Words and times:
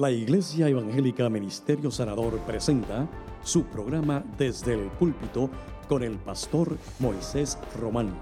La 0.00 0.10
Iglesia 0.10 0.66
Evangélica 0.66 1.28
Ministerio 1.28 1.90
Sanador 1.90 2.38
presenta 2.46 3.06
su 3.44 3.64
programa 3.64 4.24
Desde 4.38 4.72
el 4.72 4.88
Púlpito 4.92 5.50
con 5.90 6.02
el 6.02 6.16
pastor 6.16 6.78
Moisés 7.00 7.58
Román. 7.78 8.18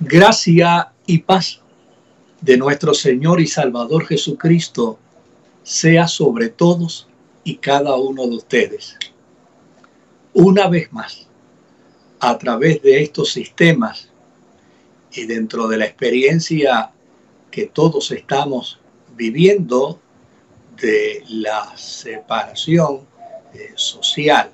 Gracia 0.00 0.90
y 1.06 1.18
paz 1.18 1.60
de 2.40 2.56
nuestro 2.56 2.94
Señor 2.94 3.42
y 3.42 3.46
Salvador 3.46 4.06
Jesucristo 4.06 4.98
sea 5.62 6.08
sobre 6.08 6.48
todos 6.48 7.08
y 7.44 7.56
cada 7.56 7.96
uno 7.96 8.26
de 8.26 8.36
ustedes. 8.36 8.96
Una 10.32 10.66
vez 10.68 10.90
más, 10.94 11.26
a 12.20 12.38
través 12.38 12.80
de 12.80 13.02
estos 13.02 13.32
sistemas 13.32 14.08
y 15.12 15.26
dentro 15.26 15.68
de 15.68 15.76
la 15.76 15.84
experiencia 15.84 16.90
que 17.50 17.66
todos 17.66 18.10
estamos 18.12 18.80
viviendo 19.14 20.00
de 20.80 21.24
la 21.28 21.76
separación 21.76 23.00
eh, 23.52 23.72
social. 23.74 24.50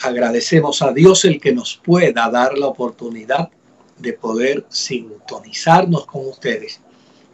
Agradecemos 0.00 0.82
a 0.82 0.92
Dios 0.92 1.24
el 1.24 1.40
que 1.40 1.52
nos 1.52 1.76
pueda 1.76 2.30
dar 2.30 2.56
la 2.56 2.66
oportunidad 2.66 3.50
de 3.98 4.12
poder 4.12 4.64
sintonizarnos 4.68 6.06
con 6.06 6.28
ustedes 6.28 6.80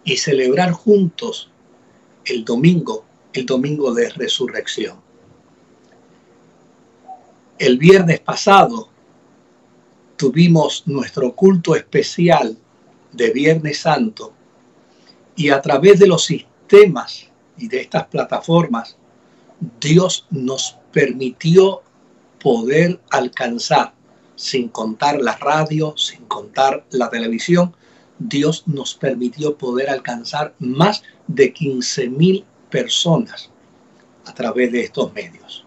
y 0.02 0.16
celebrar 0.16 0.72
juntos 0.72 1.50
el 2.24 2.44
domingo, 2.44 3.04
el 3.32 3.44
domingo 3.44 3.92
de 3.92 4.08
resurrección. 4.10 4.98
El 7.58 7.78
viernes 7.78 8.20
pasado 8.20 8.88
tuvimos 10.16 10.84
nuestro 10.86 11.34
culto 11.34 11.76
especial 11.76 12.56
de 13.12 13.30
Viernes 13.30 13.78
Santo 13.78 14.32
y 15.36 15.50
a 15.50 15.60
través 15.60 15.98
de 15.98 16.06
los 16.06 16.24
sistemas 16.24 17.30
y 17.56 17.68
de 17.68 17.80
estas 17.80 18.06
plataformas, 18.06 18.96
Dios 19.80 20.26
nos 20.30 20.78
permitió 20.92 21.82
poder 22.40 23.00
alcanzar, 23.10 23.94
sin 24.36 24.68
contar 24.68 25.20
la 25.20 25.36
radio, 25.36 25.96
sin 25.96 26.24
contar 26.26 26.84
la 26.90 27.08
televisión, 27.08 27.74
Dios 28.18 28.64
nos 28.66 28.94
permitió 28.94 29.56
poder 29.56 29.90
alcanzar 29.90 30.54
más 30.58 31.02
de 31.26 31.52
15 31.52 32.08
mil 32.08 32.44
personas 32.70 33.50
a 34.24 34.34
través 34.34 34.72
de 34.72 34.82
estos 34.82 35.12
medios. 35.12 35.64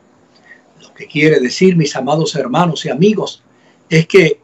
Lo 0.81 0.93
que 0.93 1.07
quiere 1.07 1.39
decir, 1.39 1.75
mis 1.75 1.95
amados 1.95 2.35
hermanos 2.35 2.85
y 2.85 2.89
amigos, 2.89 3.43
es 3.89 4.07
que 4.07 4.41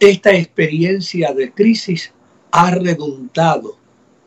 esta 0.00 0.32
experiencia 0.34 1.32
de 1.32 1.52
crisis 1.52 2.12
ha 2.50 2.70
redundado 2.70 3.78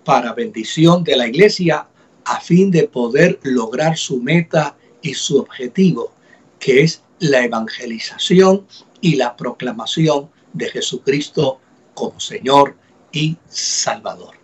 para 0.03 0.33
bendición 0.33 1.03
de 1.03 1.15
la 1.15 1.27
iglesia 1.27 1.87
a 2.27 2.41
fin 2.41 2.69
de 2.71 2.87
poder 2.87 3.39
lograr 3.43 3.97
su 3.97 4.21
meta 4.21 4.75
y 5.01 5.13
su 5.13 5.37
objetivo, 5.37 6.11
que 6.59 6.83
es 6.83 7.01
la 7.19 7.43
evangelización 7.43 8.67
y 8.99 9.15
la 9.15 9.35
proclamación 9.37 10.29
de 10.51 10.69
Jesucristo 10.69 11.59
como 11.93 12.19
Señor 12.19 12.75
y 13.13 13.37
Salvador. 13.47 14.35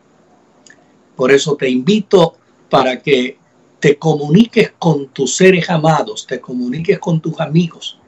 Por 1.15 1.31
eso 1.31 1.55
te 1.57 1.69
invito 1.69 2.37
para 2.69 3.01
que 3.01 3.37
te 3.79 3.97
comuniques 3.97 4.73
con 4.79 5.09
tus 5.09 5.35
seres 5.35 5.69
amados, 5.69 6.25
te 6.25 6.39
comuniques 6.39 6.99
con 6.99 7.19
tus 7.19 7.37
amigos 7.41 7.99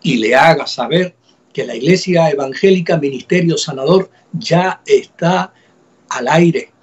y 0.00 0.18
le 0.18 0.36
hagas 0.36 0.74
saber 0.74 1.16
que 1.52 1.64
la 1.64 1.74
Iglesia 1.74 2.30
Evangélica 2.30 2.98
Ministerio 2.98 3.58
Sanador 3.58 4.10
ya 4.32 4.80
está 4.86 5.52
al 6.08 6.28
aire, 6.28 6.73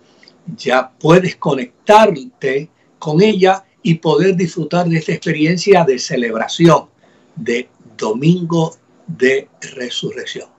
ya 0.55 0.89
puedes 0.89 1.35
conectarte 1.35 2.69
con 2.99 3.21
ella 3.21 3.63
y 3.83 3.95
poder 3.95 4.35
disfrutar 4.35 4.87
de 4.87 4.97
esta 4.97 5.13
experiencia 5.13 5.83
de 5.83 5.97
celebración 5.97 6.87
de 7.35 7.69
Domingo 7.97 8.75
de 9.07 9.47
Resurrección. 9.75 10.49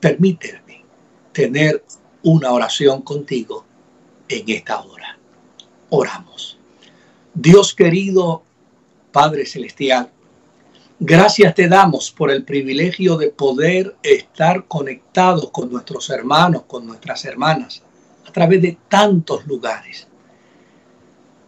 Permíteme 0.00 0.84
tener 1.32 1.84
una 2.22 2.52
oración 2.52 3.02
contigo 3.02 3.64
en 4.28 4.48
esta 4.48 4.80
hora. 4.80 5.18
Oramos. 5.90 6.58
Dios 7.34 7.74
querido, 7.74 8.42
Padre 9.10 9.46
Celestial, 9.46 10.10
gracias 11.00 11.54
te 11.54 11.68
damos 11.68 12.10
por 12.10 12.30
el 12.30 12.44
privilegio 12.44 13.16
de 13.16 13.30
poder 13.30 13.96
estar 14.02 14.66
conectados 14.66 15.50
con 15.50 15.70
nuestros 15.70 16.08
hermanos, 16.10 16.64
con 16.66 16.86
nuestras 16.86 17.24
hermanas 17.24 17.82
a 18.26 18.32
través 18.32 18.62
de 18.62 18.78
tantos 18.88 19.46
lugares. 19.46 20.08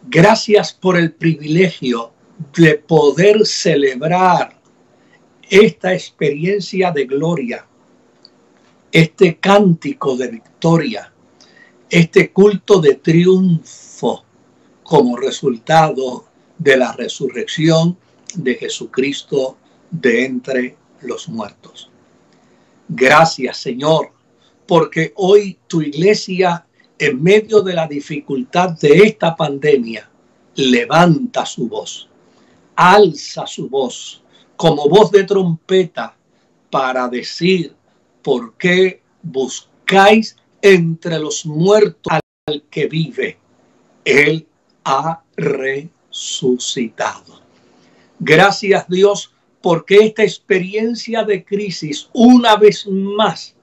Gracias 0.07 0.73
por 0.73 0.97
el 0.97 1.13
privilegio 1.13 2.11
de 2.55 2.75
poder 2.75 3.45
celebrar 3.45 4.59
esta 5.49 5.93
experiencia 5.93 6.91
de 6.91 7.05
gloria, 7.05 7.65
este 8.91 9.37
cántico 9.37 10.15
de 10.15 10.27
victoria, 10.27 11.11
este 11.89 12.31
culto 12.31 12.79
de 12.79 12.95
triunfo 12.95 14.23
como 14.83 15.17
resultado 15.17 16.25
de 16.57 16.77
la 16.77 16.91
resurrección 16.91 17.97
de 18.35 18.55
Jesucristo 18.55 19.57
de 19.89 20.25
entre 20.25 20.77
los 21.01 21.27
muertos. 21.29 21.89
Gracias 22.87 23.57
Señor 23.57 24.11
porque 24.67 25.13
hoy 25.15 25.59
tu 25.67 25.81
iglesia, 25.81 26.64
en 26.97 27.21
medio 27.21 27.61
de 27.61 27.73
la 27.73 27.87
dificultad 27.87 28.71
de 28.79 29.03
esta 29.03 29.35
pandemia, 29.35 30.09
levanta 30.55 31.45
su 31.45 31.67
voz, 31.67 32.09
alza 32.75 33.45
su 33.45 33.69
voz 33.69 34.23
como 34.55 34.87
voz 34.87 35.11
de 35.11 35.25
trompeta 35.25 36.15
para 36.69 37.07
decir 37.07 37.75
por 38.21 38.53
qué 38.55 39.01
buscáis 39.21 40.37
entre 40.61 41.19
los 41.19 41.45
muertos 41.45 42.13
al 42.47 42.63
que 42.69 42.87
vive. 42.87 43.37
Él 44.03 44.47
ha 44.83 45.23
resucitado. 45.35 47.41
Gracias 48.19 48.87
Dios 48.87 49.31
porque 49.61 49.97
esta 49.97 50.23
experiencia 50.23 51.23
de 51.23 51.43
crisis 51.43 52.09
una 52.13 52.55
vez 52.55 52.87
más 52.87 53.54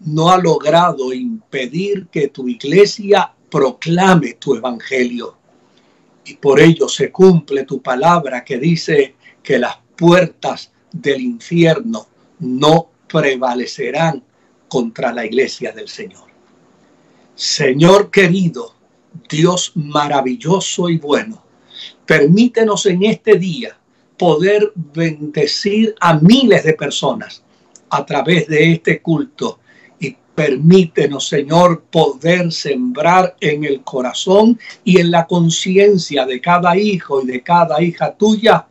no 0.00 0.30
ha 0.30 0.38
logrado 0.38 1.12
impedir 1.12 2.06
que 2.08 2.28
tu 2.28 2.48
iglesia 2.48 3.32
proclame 3.50 4.34
tu 4.34 4.54
evangelio. 4.54 5.36
Y 6.24 6.34
por 6.34 6.60
ello 6.60 6.88
se 6.88 7.10
cumple 7.10 7.64
tu 7.64 7.82
palabra 7.82 8.44
que 8.44 8.58
dice 8.58 9.14
que 9.42 9.58
las 9.58 9.76
puertas 9.96 10.72
del 10.92 11.20
infierno 11.20 12.06
no 12.38 12.90
prevalecerán 13.08 14.22
contra 14.68 15.12
la 15.12 15.26
iglesia 15.26 15.72
del 15.72 15.88
Señor. 15.88 16.30
Señor 17.34 18.10
querido, 18.10 18.74
Dios 19.28 19.72
maravilloso 19.74 20.88
y 20.88 20.98
bueno, 20.98 21.42
permítenos 22.06 22.86
en 22.86 23.04
este 23.04 23.36
día 23.36 23.76
poder 24.16 24.72
bendecir 24.74 25.94
a 26.00 26.14
miles 26.14 26.64
de 26.64 26.74
personas 26.74 27.42
a 27.88 28.04
través 28.06 28.46
de 28.46 28.72
este 28.72 29.00
culto 29.00 29.58
Permítenos, 30.40 31.28
Señor, 31.28 31.82
poder 31.90 32.50
sembrar 32.50 33.36
en 33.42 33.62
el 33.62 33.82
corazón 33.82 34.58
y 34.84 34.98
en 34.98 35.10
la 35.10 35.26
conciencia 35.26 36.24
de 36.24 36.40
cada 36.40 36.78
hijo 36.78 37.20
y 37.20 37.26
de 37.26 37.42
cada 37.42 37.82
hija 37.82 38.16
tuya 38.16 38.66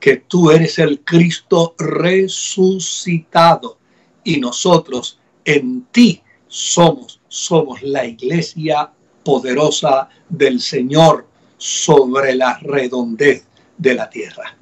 que 0.00 0.16
tú 0.16 0.50
eres 0.50 0.80
el 0.80 1.04
Cristo 1.04 1.76
resucitado 1.78 3.78
y 4.24 4.40
nosotros 4.40 5.20
en 5.44 5.84
ti 5.92 6.20
somos, 6.48 7.20
somos 7.28 7.80
la 7.82 8.04
iglesia 8.04 8.90
poderosa 9.22 10.08
del 10.28 10.60
Señor 10.60 11.28
sobre 11.56 12.34
la 12.34 12.58
redondez 12.58 13.46
de 13.78 13.94
la 13.94 14.10
tierra. 14.10 14.56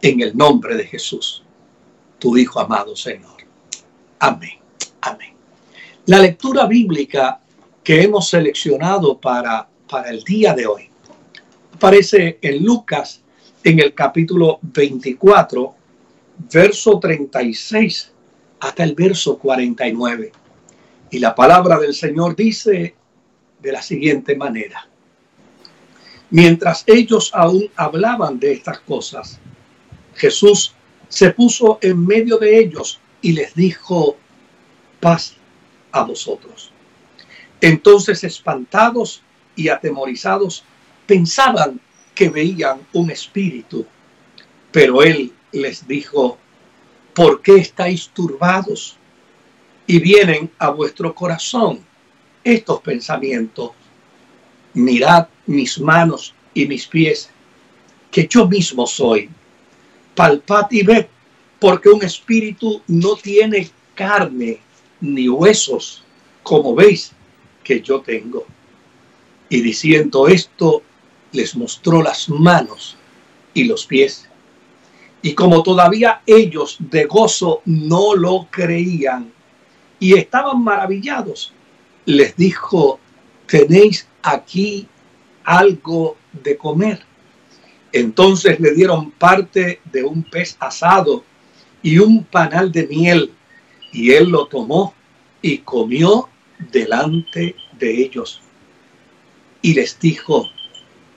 En 0.00 0.22
el 0.22 0.34
nombre 0.34 0.76
de 0.76 0.86
Jesús, 0.86 1.44
tu 2.18 2.38
Hijo 2.38 2.58
amado 2.58 2.96
Señor. 2.96 3.36
Amén. 4.18 4.58
Amén. 5.02 5.37
La 6.08 6.20
lectura 6.20 6.64
bíblica 6.64 7.38
que 7.84 8.00
hemos 8.00 8.30
seleccionado 8.30 9.20
para, 9.20 9.68
para 9.86 10.08
el 10.08 10.24
día 10.24 10.54
de 10.54 10.66
hoy 10.66 10.88
aparece 11.74 12.38
en 12.40 12.64
Lucas 12.64 13.20
en 13.62 13.78
el 13.78 13.92
capítulo 13.92 14.58
24, 14.62 15.74
verso 16.50 16.98
36 16.98 18.10
hasta 18.58 18.84
el 18.84 18.94
verso 18.94 19.38
49. 19.38 20.32
Y 21.10 21.18
la 21.18 21.34
palabra 21.34 21.78
del 21.78 21.92
Señor 21.92 22.34
dice 22.34 22.94
de 23.60 23.72
la 23.72 23.82
siguiente 23.82 24.34
manera. 24.34 24.88
Mientras 26.30 26.84
ellos 26.86 27.32
aún 27.34 27.68
hablaban 27.76 28.40
de 28.40 28.52
estas 28.52 28.80
cosas, 28.80 29.38
Jesús 30.14 30.74
se 31.10 31.32
puso 31.32 31.78
en 31.82 32.06
medio 32.06 32.38
de 32.38 32.58
ellos 32.58 32.98
y 33.20 33.32
les 33.32 33.54
dijo, 33.54 34.16
paz 35.00 35.37
a 35.92 36.02
vosotros. 36.02 36.72
Entonces, 37.60 38.24
espantados 38.24 39.22
y 39.56 39.68
atemorizados 39.68 40.64
pensaban 41.06 41.80
que 42.14 42.28
veían 42.28 42.80
un 42.92 43.10
espíritu, 43.10 43.86
pero 44.70 45.02
él 45.02 45.32
les 45.52 45.86
dijo, 45.86 46.38
¿por 47.14 47.42
qué 47.42 47.56
estáis 47.56 48.08
turbados? 48.10 48.96
Y 49.86 49.98
vienen 50.00 50.50
a 50.58 50.70
vuestro 50.70 51.14
corazón 51.14 51.80
estos 52.44 52.80
pensamientos. 52.80 53.70
Mirad 54.74 55.28
mis 55.46 55.80
manos 55.80 56.34
y 56.54 56.66
mis 56.66 56.86
pies, 56.86 57.30
que 58.10 58.26
yo 58.28 58.46
mismo 58.46 58.86
soy. 58.86 59.30
Palpad 60.14 60.66
y 60.70 60.82
ved, 60.82 61.06
porque 61.58 61.88
un 61.88 62.04
espíritu 62.04 62.82
no 62.86 63.16
tiene 63.16 63.70
carne 63.94 64.60
ni 65.00 65.28
huesos, 65.28 66.02
como 66.42 66.74
veis 66.74 67.12
que 67.62 67.80
yo 67.80 68.00
tengo. 68.00 68.46
Y 69.48 69.60
diciendo 69.60 70.28
esto, 70.28 70.82
les 71.32 71.56
mostró 71.56 72.02
las 72.02 72.28
manos 72.28 72.96
y 73.54 73.64
los 73.64 73.86
pies. 73.86 74.28
Y 75.22 75.34
como 75.34 75.62
todavía 75.62 76.22
ellos 76.26 76.76
de 76.78 77.04
gozo 77.04 77.62
no 77.64 78.14
lo 78.14 78.46
creían 78.50 79.32
y 79.98 80.16
estaban 80.16 80.62
maravillados, 80.62 81.52
les 82.04 82.36
dijo, 82.36 83.00
tenéis 83.46 84.06
aquí 84.22 84.86
algo 85.44 86.16
de 86.32 86.56
comer. 86.56 87.00
Entonces 87.92 88.60
le 88.60 88.72
dieron 88.74 89.10
parte 89.10 89.80
de 89.90 90.04
un 90.04 90.22
pez 90.22 90.56
asado 90.60 91.24
y 91.82 91.98
un 91.98 92.24
panal 92.24 92.70
de 92.70 92.86
miel, 92.86 93.32
y 93.92 94.12
él 94.12 94.28
lo 94.28 94.46
tomó 94.46 94.94
y 95.42 95.58
comió 95.58 96.28
delante 96.58 97.56
de 97.78 98.02
ellos. 98.02 98.40
Y 99.62 99.74
les 99.74 99.98
dijo, 99.98 100.48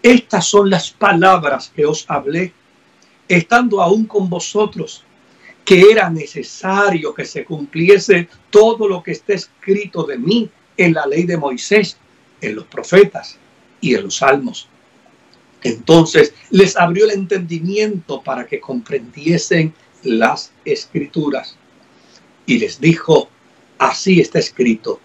estas 0.02 0.48
son 0.48 0.70
las 0.70 0.92
palabras 0.92 1.72
que 1.76 1.86
os 1.86 2.06
hablé, 2.08 2.54
estando 3.28 3.82
aún 3.82 4.06
con 4.06 4.30
vosotros, 4.30 5.04
que 5.64 5.92
era 5.92 6.10
necesario 6.10 7.14
que 7.14 7.26
se 7.26 7.46
cumpliese 7.46 8.28
todo 8.50 8.88
lo 8.88 9.04
que 9.04 9.12
está 9.12 9.34
escrito 9.34 10.04
de 10.04 10.18
mí 10.18 10.50
en 10.78 10.94
la 10.94 11.06
ley 11.06 11.24
de 11.24 11.38
Moisés, 11.38 11.98
en 12.42 12.56
los 12.56 12.66
profetas 12.66 13.38
y 13.80 13.94
en 13.96 14.04
los 14.04 14.18
salmos. 14.18 14.68
Entonces 15.64 16.34
les 16.50 16.76
abrió 16.76 17.06
el 17.06 17.12
entendimiento 17.12 18.22
para 18.22 18.48
que 18.48 18.60
comprendiesen 18.60 19.74
las 20.04 20.52
escrituras. 20.66 21.58
Y 22.52 22.60
les 22.60 22.82
dijo, 22.82 23.30
así 23.78 24.20
está 24.20 24.40
escrito 24.40 25.00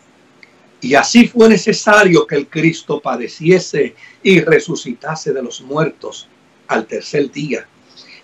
y 0.80 0.94
así 0.94 1.26
fue 1.26 1.48
necesario 1.48 2.26
que 2.26 2.36
el 2.36 2.48
Cristo 2.48 3.00
padeciese 3.00 3.94
y 4.22 4.40
resucitase 4.40 5.32
de 5.32 5.42
los 5.42 5.60
muertos 5.60 6.28
al 6.68 6.86
tercer 6.86 7.30
día, 7.30 7.66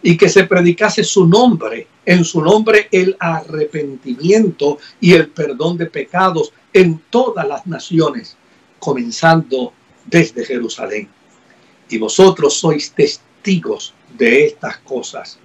y 0.03 0.17
que 0.17 0.29
se 0.29 0.45
predicase 0.45 1.03
su 1.03 1.27
nombre, 1.27 1.87
en 2.05 2.25
su 2.25 2.43
nombre 2.43 2.89
el 2.91 3.17
arrepentimiento 3.19 4.79
y 5.01 5.13
el 5.15 5.29
perdón 5.31 5.77
de 5.77 5.87
pecados 5.87 6.53
en 6.73 7.01
todas 7.11 7.47
las 7.47 7.67
naciones, 7.67 8.37
comenzando 8.79 9.73
desde 10.05 10.45
Jerusalén. 10.45 11.09
Y 11.89 11.99
vosotros 11.99 12.55
sois 12.55 12.93
testigos 12.93 13.95
de 14.17 14.47
estas 14.47 14.79
cosas. 14.79 15.39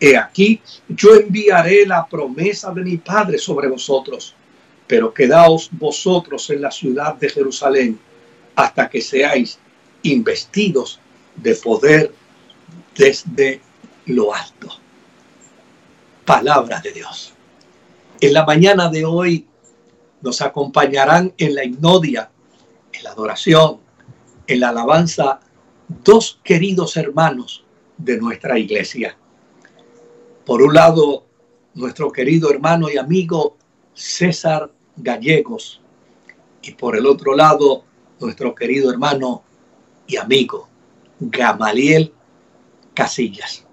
He 0.00 0.16
aquí, 0.16 0.60
yo 0.88 1.14
enviaré 1.14 1.86
la 1.86 2.06
promesa 2.06 2.72
de 2.72 2.82
mi 2.82 2.96
Padre 2.96 3.38
sobre 3.38 3.68
vosotros 3.68 4.34
pero 4.86 5.14
quedaos 5.14 5.70
vosotros 5.72 6.48
en 6.50 6.60
la 6.60 6.70
ciudad 6.70 7.14
de 7.16 7.28
Jerusalén 7.28 7.98
hasta 8.54 8.88
que 8.88 9.00
seáis 9.00 9.58
investidos 10.02 11.00
de 11.36 11.54
poder 11.56 12.14
desde 12.96 13.60
lo 14.06 14.34
alto. 14.34 14.68
Palabra 16.24 16.80
de 16.80 16.92
Dios. 16.92 17.32
En 18.20 18.32
la 18.32 18.44
mañana 18.44 18.88
de 18.88 19.04
hoy 19.04 19.46
nos 20.20 20.40
acompañarán 20.40 21.32
en 21.36 21.54
la 21.54 21.64
hipnodia, 21.64 22.30
en 22.92 23.04
la 23.04 23.10
adoración, 23.10 23.80
en 24.46 24.60
la 24.60 24.68
alabanza, 24.68 25.40
dos 25.88 26.40
queridos 26.44 26.96
hermanos 26.96 27.64
de 27.98 28.18
nuestra 28.18 28.58
iglesia. 28.58 29.16
Por 30.44 30.60
un 30.60 30.74
lado, 30.74 31.24
nuestro 31.74 32.12
querido 32.12 32.50
hermano 32.50 32.90
y 32.90 32.98
amigo 32.98 33.56
César 33.94 34.70
Gallegos 34.96 35.80
y 36.62 36.72
por 36.72 36.96
el 36.96 37.06
otro 37.06 37.34
lado 37.34 37.84
nuestro 38.20 38.54
querido 38.54 38.90
hermano 38.90 39.42
y 40.06 40.16
amigo 40.16 40.68
Gamaliel 41.18 42.12
Casillas. 42.92 43.64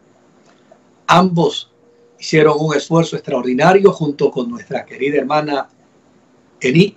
Ambos 1.07 1.71
hicieron 2.17 2.55
un 2.59 2.75
esfuerzo 2.75 3.17
extraordinario 3.17 3.91
junto 3.91 4.31
con 4.31 4.49
nuestra 4.49 4.85
querida 4.85 5.17
hermana 5.17 5.69
Enid 6.59 6.93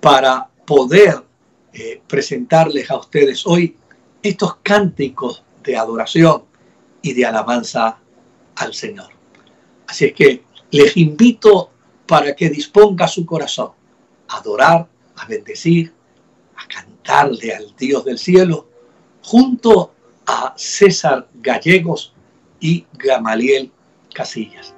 para 0.00 0.48
poder 0.66 1.22
eh, 1.72 2.02
presentarles 2.06 2.90
a 2.90 2.98
ustedes 2.98 3.46
hoy 3.46 3.76
estos 4.22 4.56
cánticos 4.56 5.44
de 5.62 5.76
adoración 5.76 6.44
y 7.00 7.12
de 7.12 7.26
alabanza 7.26 8.00
al 8.56 8.74
Señor. 8.74 9.08
Así 9.86 10.06
es 10.06 10.12
que 10.14 10.42
les 10.70 10.96
invito 10.96 11.70
para 12.06 12.34
que 12.34 12.50
disponga 12.50 13.08
su 13.08 13.24
corazón 13.24 13.70
a 14.28 14.38
adorar, 14.38 14.88
a 15.16 15.26
bendecir, 15.26 15.92
a 16.56 16.66
cantarle 16.66 17.54
al 17.54 17.74
Dios 17.76 18.04
del 18.04 18.18
cielo, 18.18 18.68
junto 19.22 19.92
a 20.26 20.54
César 20.56 21.28
Gallegos 21.34 22.14
y 22.60 22.86
Gamaliel 22.94 23.72
Casillas. 24.12 24.75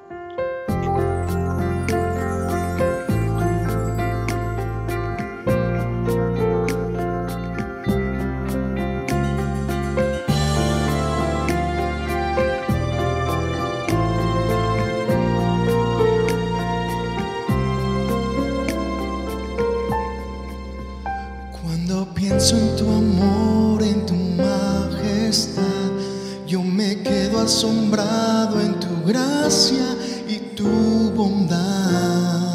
Asombrado 27.49 28.61
en 28.61 28.79
tu 28.79 29.07
gracia 29.07 29.97
y 30.29 30.55
tu 30.55 31.11
bondad. 31.17 32.48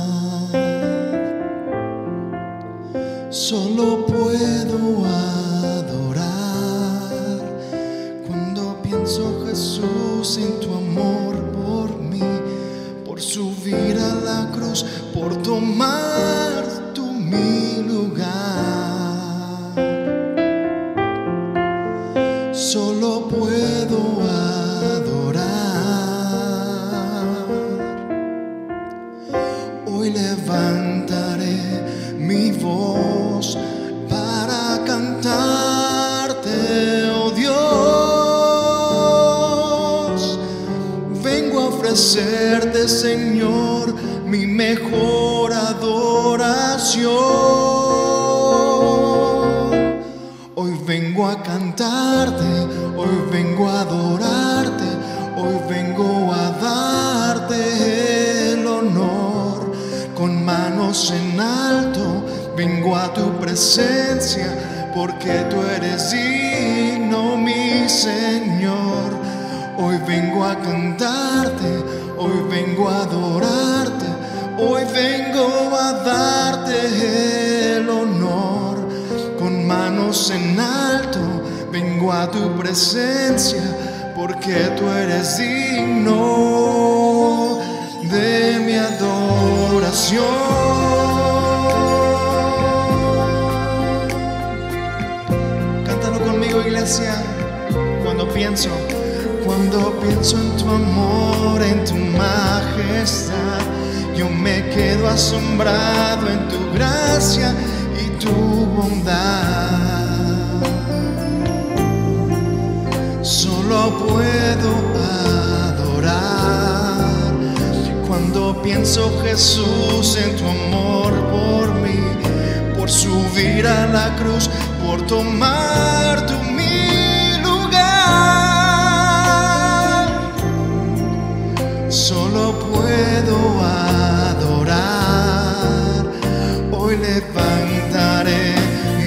Levantaré 136.98 138.54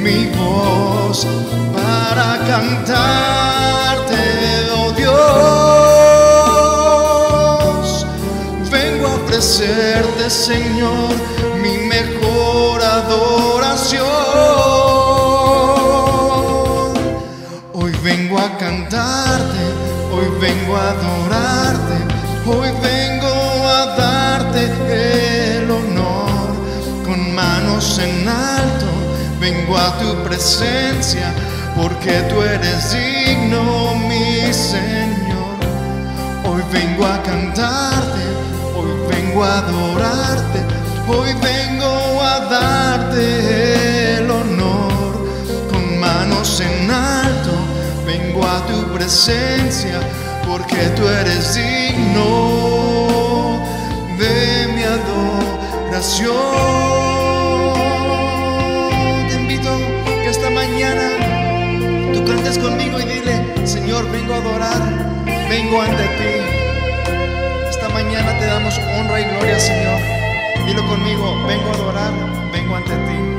mi 0.03 0.27
voz 0.37 1.25
para 1.73 2.39
cantarte, 2.45 4.23
oh 4.77 4.91
Dios. 4.91 5.15
Vengo 8.71 9.07
a 9.07 9.15
ofrecerte, 9.15 10.29
Señor, 10.29 11.15
mi 11.63 11.79
mejor 11.79 12.83
adoración. 12.83 14.07
Hoy 17.73 17.93
vengo 18.03 18.39
a 18.41 18.59
cantarte, 18.59 19.63
hoy 20.13 20.27
vengo 20.41 20.77
a 20.77 20.91
adorarte, 20.91 21.99
hoy 22.47 22.71
vengo 22.83 22.96
Vengo 29.47 29.79
a 29.79 29.97
tu 29.97 30.11
presencia 30.25 31.33
porque 31.77 32.11
tú 32.29 32.43
eres 32.43 32.93
digno, 32.93 33.95
mi 33.95 34.53
Señor. 34.53 35.55
Hoy 36.45 36.65
vengo 36.73 37.07
a 37.07 37.23
cantarte, 37.23 38.25
hoy 38.75 38.91
vengo 39.09 39.45
a 39.45 39.59
adorarte, 39.59 40.65
hoy 41.07 41.33
vengo 41.35 42.21
a 42.21 42.41
darte 42.51 44.17
el 44.17 44.29
honor 44.29 45.15
con 45.71 46.01
manos 46.01 46.61
en 46.61 46.91
alto. 46.91 47.53
Vengo 48.05 48.45
a 48.45 48.67
tu 48.67 48.93
presencia 48.95 50.01
porque 50.45 50.89
tú 50.97 51.07
eres 51.07 51.55
digno 51.55 53.61
de 54.19 54.67
mi 54.75 54.83
adoración. 54.83 57.06
Vengo 64.13 64.35
a 64.35 64.37
adorar, 64.37 64.83
vengo 65.49 65.81
ante 65.81 66.03
ti. 66.03 67.69
Esta 67.71 67.89
mañana 67.89 68.39
te 68.39 68.47
damos 68.47 68.79
honra 68.79 69.21
y 69.21 69.25
gloria, 69.25 69.59
Señor. 69.59 70.01
Dilo 70.67 70.87
conmigo, 70.87 71.47
vengo 71.47 71.71
a 71.71 71.75
adorar, 71.75 72.13
vengo 72.53 72.77
ante 72.77 72.95
ti. 72.95 73.36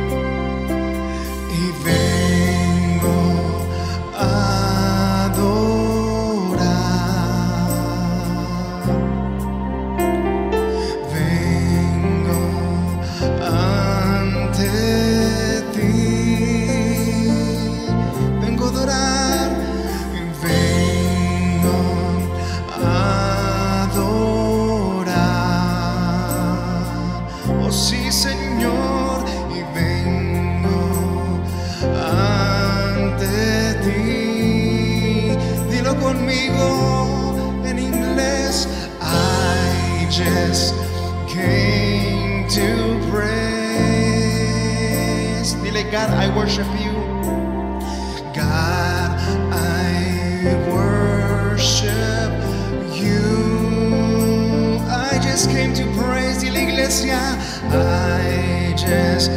Just 55.37 55.51
came 55.51 55.71
to 55.71 55.83
praise. 55.93 56.41
Dile, 56.41 56.55
iglesia, 56.67 57.37
I 57.69 58.73
just 58.75 59.29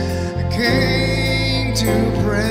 came 0.51 1.75
to 1.75 1.93
praise. 2.25 2.49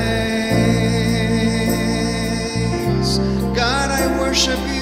God, 3.58 3.90
I 3.90 4.20
worship 4.20 4.60
you. 4.72 4.79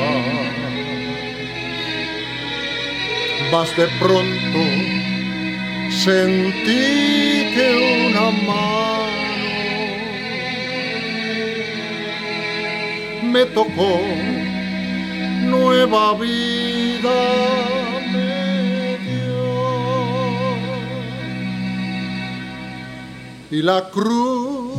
Mas 3.51 3.69
de 3.77 3.87
pronto 3.99 4.61
sentí 6.03 6.85
que 7.53 7.67
una 8.07 8.25
mano 8.47 8.83
me 13.31 13.43
tocó 13.45 13.93
nueva 15.63 16.13
vida 16.15 17.19
y 23.49 23.61
la 23.61 23.89
cruz 23.89 24.73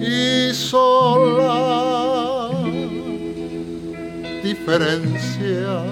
hizo 0.00 1.38
la 1.38 2.50
diferencia 4.42 5.84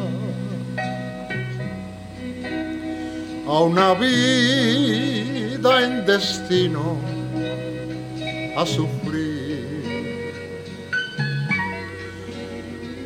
a 3.48 3.58
una 3.70 3.94
vida 3.94 5.72
en 5.84 6.06
destino 6.06 6.98
a 8.56 8.64
sufrir. 8.66 8.99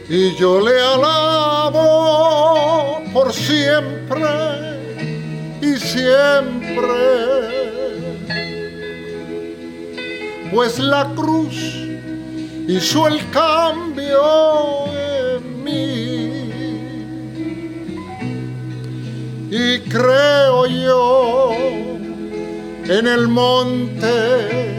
Y 0.09 0.35
yo 0.37 0.61
le 0.61 0.81
alabo 0.81 1.83
por 3.13 3.33
siempre 3.33 4.25
y 5.63 5.77
siempre 5.77 7.25
pues 10.53 10.79
la 10.79 11.11
cruz 11.17 11.57
hizo 12.69 13.09
el 13.09 13.29
cambio 13.31 14.87
en 14.87 15.65
mí. 15.65 16.51
Y 19.51 19.81
creo 19.81 20.67
yo 20.67 21.51
en 22.87 23.07
el 23.07 23.27
monte 23.27 24.74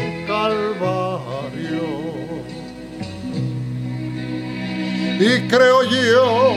Y 5.19 5.47
creo 5.47 5.83
yo, 5.83 6.55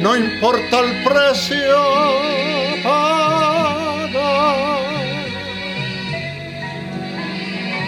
no 0.00 0.16
importa 0.16 0.80
el 0.80 1.04
precio 1.04 2.18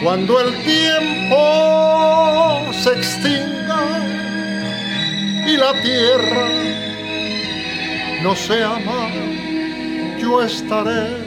Cuando 0.02 0.40
el 0.40 0.54
tiempo 0.62 1.36
se 2.72 2.90
extinga 2.90 3.82
y 5.46 5.56
la 5.58 5.74
tierra 5.82 6.48
no 8.22 8.34
sea 8.34 8.78
más, 8.78 9.12
yo 10.18 10.42
estaré 10.42 11.18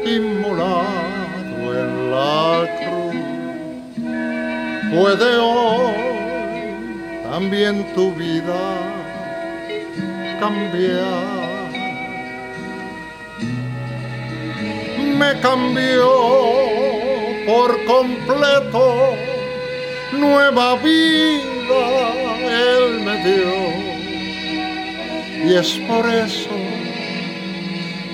inmolado 0.06 1.64
en 1.80 2.10
la 2.12 2.68
cruz 2.78 3.16
puede 4.94 5.36
hoy 5.38 5.94
también 7.28 7.84
tu 7.92 8.14
vida 8.14 8.62
cambiar. 10.38 11.72
Me 15.18 15.40
cambió 15.40 16.08
por 17.48 17.84
completo, 17.86 19.16
nueva 20.12 20.76
vida 20.76 21.82
Él 22.46 23.00
me 23.00 23.16
dio. 23.24 23.81
Y 25.52 25.54
es 25.54 25.72
por 25.86 26.06
eso 26.08 26.56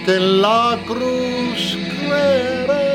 que 0.05 0.17
en 0.17 0.43
la 0.43 0.77
cruz 0.85 1.79
creeré 2.01 2.89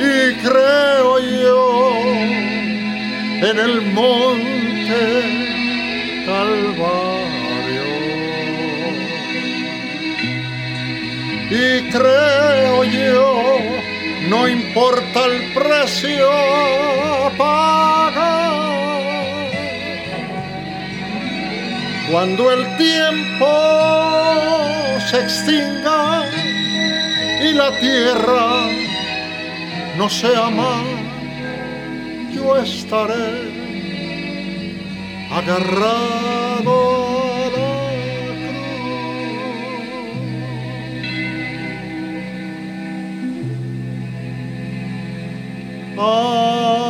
y 0.00 0.34
creo 0.46 1.20
yo 1.20 1.92
en 3.50 3.56
el 3.66 3.82
monte 3.92 5.02
Calvario. 6.26 7.86
Y 11.50 11.82
creo 11.88 12.82
yo, 12.82 13.58
no 14.28 14.48
importa 14.48 15.26
el 15.26 15.52
precio 15.52 16.30
Cuando 22.12 22.52
el 22.52 22.76
tiempo 22.76 23.46
se 25.08 25.18
extinga 25.18 26.26
y 27.42 27.54
la 27.54 27.70
tierra 27.80 28.66
no 29.96 30.10
sea 30.10 30.50
más, 30.50 30.84
yo 32.34 32.58
estaré 32.58 33.50
agarrado 35.30 37.02
a 45.98 46.81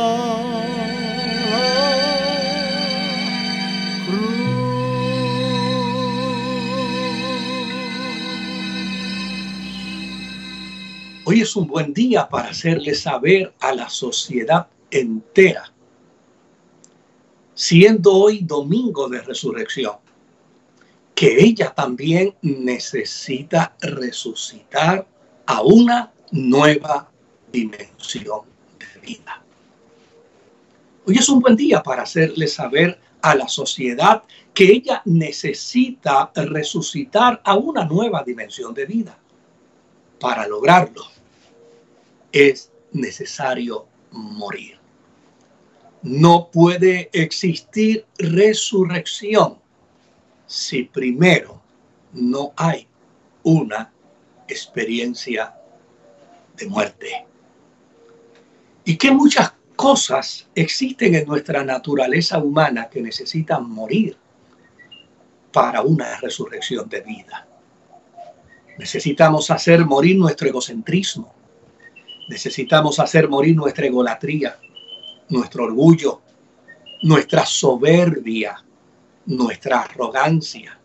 un 11.55 11.67
buen 11.67 11.93
día 11.93 12.27
para 12.27 12.49
hacerle 12.49 12.95
saber 12.95 13.53
a 13.59 13.73
la 13.73 13.89
sociedad 13.89 14.67
entera, 14.89 15.71
siendo 17.53 18.13
hoy 18.13 18.39
domingo 18.41 19.07
de 19.09 19.21
resurrección, 19.21 19.95
que 21.15 21.43
ella 21.43 21.73
también 21.73 22.35
necesita 22.41 23.75
resucitar 23.79 25.07
a 25.45 25.61
una 25.61 26.11
nueva 26.31 27.09
dimensión 27.51 28.41
de 28.79 29.01
vida. 29.01 29.43
Hoy 31.05 31.15
es 31.17 31.29
un 31.29 31.39
buen 31.39 31.55
día 31.55 31.83
para 31.83 32.03
hacerle 32.03 32.47
saber 32.47 32.99
a 33.21 33.35
la 33.35 33.47
sociedad 33.47 34.23
que 34.53 34.71
ella 34.71 35.01
necesita 35.05 36.31
resucitar 36.35 37.41
a 37.43 37.55
una 37.55 37.85
nueva 37.85 38.23
dimensión 38.23 38.73
de 38.73 38.85
vida. 38.85 39.17
Para 40.19 40.47
lograrlo, 40.47 41.03
es 42.33 42.71
necesario 42.91 43.87
morir. 44.11 44.77
No 46.01 46.49
puede 46.51 47.09
existir 47.13 48.05
resurrección 48.17 49.59
si 50.45 50.83
primero 50.83 51.61
no 52.11 52.51
hay 52.57 52.87
una 53.43 53.93
experiencia 54.47 55.55
de 56.57 56.67
muerte. 56.67 57.25
Y 58.83 58.97
que 58.97 59.11
muchas 59.11 59.53
cosas 59.75 60.47
existen 60.53 61.15
en 61.15 61.25
nuestra 61.25 61.63
naturaleza 61.63 62.37
humana 62.37 62.89
que 62.89 63.01
necesitan 63.01 63.69
morir 63.69 64.17
para 65.51 65.81
una 65.81 66.19
resurrección 66.19 66.89
de 66.89 67.01
vida. 67.01 67.47
Necesitamos 68.77 69.49
hacer 69.51 69.85
morir 69.85 70.17
nuestro 70.17 70.47
egocentrismo. 70.47 71.42
Necesitamos 72.27 72.99
hacer 72.99 73.27
morir 73.27 73.55
nuestra 73.55 73.85
egolatría, 73.85 74.57
nuestro 75.29 75.65
orgullo, 75.65 76.21
nuestra 77.03 77.45
soberbia, 77.45 78.63
nuestra 79.25 79.81
arrogancia. 79.81 80.79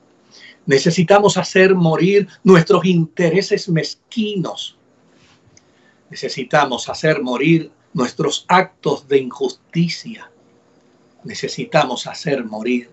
Necesitamos 0.66 1.36
hacer 1.36 1.74
morir 1.74 2.28
nuestros 2.42 2.84
intereses 2.84 3.68
mezquinos. 3.68 4.76
Necesitamos 6.10 6.88
hacer 6.88 7.22
morir 7.22 7.70
nuestros 7.92 8.44
actos 8.48 9.06
de 9.08 9.18
injusticia. 9.18 10.30
Necesitamos 11.24 12.06
hacer 12.06 12.44
morir 12.44 12.90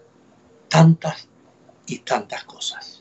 tantas 0.69 1.27
y 1.87 1.99
tantas 1.99 2.43
cosas 2.43 2.94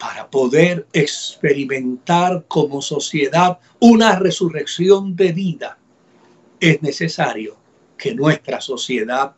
para 0.00 0.30
poder 0.30 0.86
experimentar 0.94 2.46
como 2.48 2.80
sociedad 2.80 3.58
una 3.80 4.18
resurrección 4.18 5.14
de 5.14 5.32
vida, 5.32 5.78
es 6.58 6.80
necesario 6.80 7.58
que 7.98 8.14
nuestra 8.14 8.62
sociedad 8.62 9.36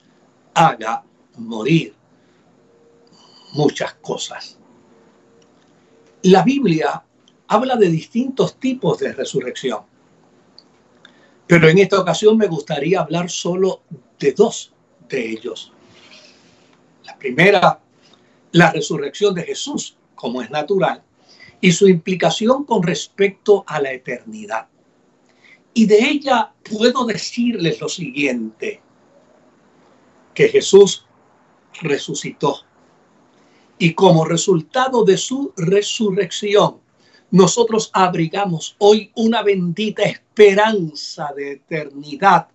haga 0.55 1.03
morir 1.37 1.97
muchas 3.55 3.95
cosas. 3.95 4.57
La 6.23 6.45
Biblia 6.45 7.03
habla 7.49 7.75
de 7.75 7.89
distintos 7.89 8.61
tipos 8.61 9.01
de 9.01 9.15
resurrección, 9.15 9.81
pero 11.49 11.69
en 11.69 11.79
esta 11.79 12.01
ocasión 12.01 12.39
me 12.39 12.47
gustaría 12.47 13.01
hablar 13.01 13.29
solo 13.29 13.83
de 14.17 14.31
dos 14.31 14.73
de 15.09 15.29
ellos. 15.29 15.73
La 17.03 17.19
primera, 17.19 17.81
la 18.53 18.71
resurrección 18.71 19.35
de 19.35 19.43
Jesús, 19.43 19.97
como 20.23 20.41
es 20.41 20.53
natural, 20.53 21.03
y 21.61 21.73
su 21.73 21.89
implicación 21.89 22.63
con 22.63 22.81
respecto 22.85 23.65
a 23.67 23.81
la 23.81 23.91
eternidad. 23.91 24.69
Y 25.75 25.87
de 25.87 25.99
ella 25.99 26.53
puedo 26.63 27.05
decirles 27.05 27.81
lo 27.81 27.89
siguiente, 27.89 28.81
que 30.33 30.47
Jesús 30.47 31.05
resucitó. 31.81 32.61
Y 33.79 33.95
como 33.95 34.25
resultado 34.25 35.05
de 35.05 35.17
su 35.17 35.53
resurrección, 35.57 36.79
nosotros 37.33 37.91
abrigamos 37.93 38.77
hoy 38.79 39.11
una 39.17 39.43
bendita 39.43 40.05
esperanza 40.05 41.33
de 41.35 41.55
eternidad 41.55 42.47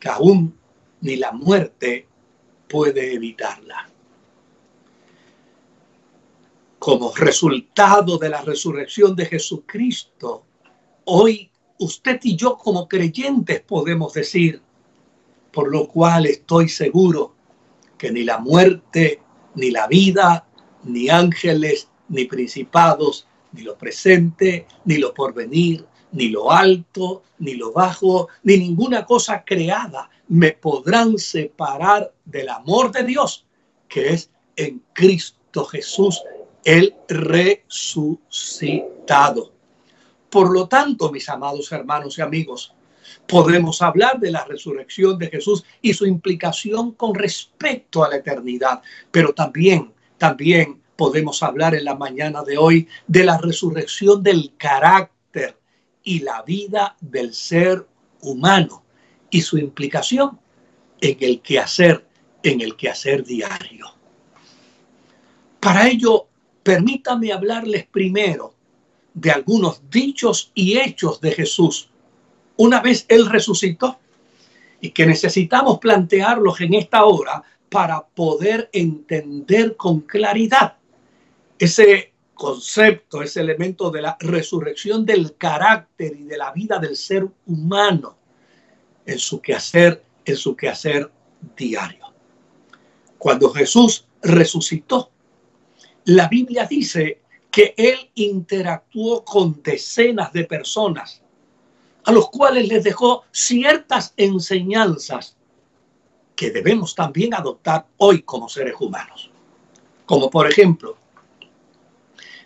que 0.00 0.08
aún 0.08 0.58
ni 1.02 1.14
la 1.14 1.30
muerte 1.30 2.08
puede 2.68 3.14
evitarla 3.14 3.93
como 6.84 7.14
resultado 7.14 8.18
de 8.18 8.28
la 8.28 8.42
resurrección 8.42 9.16
de 9.16 9.24
Jesucristo, 9.24 10.44
hoy 11.06 11.50
usted 11.78 12.20
y 12.22 12.36
yo 12.36 12.58
como 12.58 12.86
creyentes 12.86 13.62
podemos 13.62 14.12
decir, 14.12 14.60
por 15.50 15.72
lo 15.72 15.88
cual 15.88 16.26
estoy 16.26 16.68
seguro 16.68 17.32
que 17.96 18.12
ni 18.12 18.22
la 18.22 18.36
muerte, 18.36 19.22
ni 19.54 19.70
la 19.70 19.86
vida, 19.86 20.46
ni 20.82 21.08
ángeles, 21.08 21.88
ni 22.10 22.26
principados, 22.26 23.26
ni 23.52 23.62
lo 23.62 23.78
presente, 23.78 24.66
ni 24.84 24.98
lo 24.98 25.14
porvenir, 25.14 25.86
ni 26.12 26.28
lo 26.28 26.52
alto, 26.52 27.22
ni 27.38 27.54
lo 27.54 27.72
bajo, 27.72 28.28
ni 28.42 28.58
ninguna 28.58 29.06
cosa 29.06 29.42
creada 29.42 30.10
me 30.28 30.52
podrán 30.52 31.16
separar 31.16 32.12
del 32.26 32.50
amor 32.50 32.92
de 32.92 33.04
Dios 33.04 33.46
que 33.88 34.12
es 34.12 34.28
en 34.56 34.82
Cristo 34.92 35.64
Jesús 35.64 36.22
el 36.64 36.94
resucitado. 37.08 39.52
Por 40.30 40.52
lo 40.52 40.66
tanto, 40.66 41.12
mis 41.12 41.28
amados 41.28 41.70
hermanos 41.70 42.18
y 42.18 42.22
amigos, 42.22 42.74
podemos 43.26 43.82
hablar 43.82 44.18
de 44.18 44.30
la 44.30 44.44
resurrección 44.44 45.18
de 45.18 45.28
Jesús 45.28 45.64
y 45.80 45.94
su 45.94 46.06
implicación 46.06 46.92
con 46.92 47.14
respecto 47.14 48.02
a 48.02 48.08
la 48.08 48.16
eternidad, 48.16 48.82
pero 49.10 49.34
también, 49.34 49.92
también 50.18 50.80
podemos 50.96 51.42
hablar 51.42 51.74
en 51.74 51.84
la 51.84 51.94
mañana 51.94 52.42
de 52.42 52.56
hoy 52.56 52.88
de 53.06 53.24
la 53.24 53.38
resurrección 53.38 54.22
del 54.22 54.52
carácter 54.56 55.58
y 56.02 56.20
la 56.20 56.42
vida 56.42 56.96
del 57.00 57.34
ser 57.34 57.86
humano 58.20 58.84
y 59.30 59.42
su 59.42 59.58
implicación 59.58 60.38
en 61.00 61.16
el 61.20 61.40
quehacer, 61.40 62.06
en 62.42 62.60
el 62.60 62.76
quehacer 62.76 63.24
diario. 63.24 63.86
Para 65.60 65.88
ello 65.88 66.28
Permítame 66.64 67.32
hablarles 67.32 67.86
primero 67.86 68.54
de 69.12 69.30
algunos 69.30 69.82
dichos 69.88 70.50
y 70.54 70.78
hechos 70.78 71.20
de 71.20 71.30
Jesús 71.30 71.90
una 72.56 72.80
vez 72.80 73.04
Él 73.08 73.26
resucitó 73.26 73.98
y 74.80 74.90
que 74.90 75.06
necesitamos 75.06 75.78
plantearlos 75.78 76.60
en 76.60 76.74
esta 76.74 77.04
hora 77.04 77.42
para 77.68 78.04
poder 78.06 78.70
entender 78.72 79.76
con 79.76 80.00
claridad 80.00 80.76
ese 81.58 82.12
concepto, 82.34 83.22
ese 83.22 83.40
elemento 83.40 83.90
de 83.90 84.02
la 84.02 84.16
resurrección 84.20 85.04
del 85.04 85.36
carácter 85.36 86.16
y 86.18 86.24
de 86.24 86.36
la 86.36 86.52
vida 86.52 86.78
del 86.78 86.96
ser 86.96 87.26
humano 87.46 88.16
en 89.06 89.18
su 89.18 89.40
quehacer, 89.40 90.02
en 90.24 90.36
su 90.36 90.56
quehacer 90.56 91.10
diario. 91.56 92.12
Cuando 93.18 93.50
Jesús 93.50 94.06
resucitó, 94.22 95.10
la 96.04 96.28
Biblia 96.28 96.66
dice 96.66 97.22
que 97.50 97.74
él 97.76 98.10
interactuó 98.14 99.24
con 99.24 99.62
decenas 99.62 100.32
de 100.32 100.44
personas, 100.44 101.22
a 102.04 102.12
los 102.12 102.28
cuales 102.28 102.68
les 102.68 102.84
dejó 102.84 103.24
ciertas 103.30 104.12
enseñanzas 104.16 105.36
que 106.36 106.50
debemos 106.50 106.94
también 106.94 107.32
adoptar 107.32 107.86
hoy 107.98 108.22
como 108.22 108.48
seres 108.48 108.74
humanos. 108.78 109.30
Como 110.04 110.28
por 110.28 110.50
ejemplo, 110.50 110.96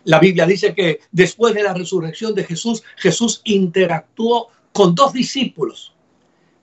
la 0.05 0.21
Biblia 0.21 0.47
dice 0.47 0.75
que 0.75 1.01
después 1.11 1.55
de 1.55 1.65
la 1.65 1.75
resurrección 1.75 2.35
de 2.35 2.45
Jesús, 2.45 2.85
Jesús 2.97 3.41
interactuó 3.45 4.49
con 4.73 4.95
dos 4.95 5.13
discípulos 5.13 5.95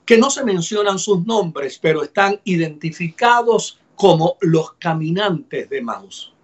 que 0.05 0.17
no 0.17 0.29
se 0.29 0.45
mencionan 0.45 0.99
sus 0.99 1.25
nombres, 1.25 1.79
pero 1.81 2.03
están 2.03 2.39
identificados 2.43 3.79
como 3.95 4.37
los 4.39 4.73
caminantes 4.73 5.67
de 5.69 5.81
Maús 5.81 6.34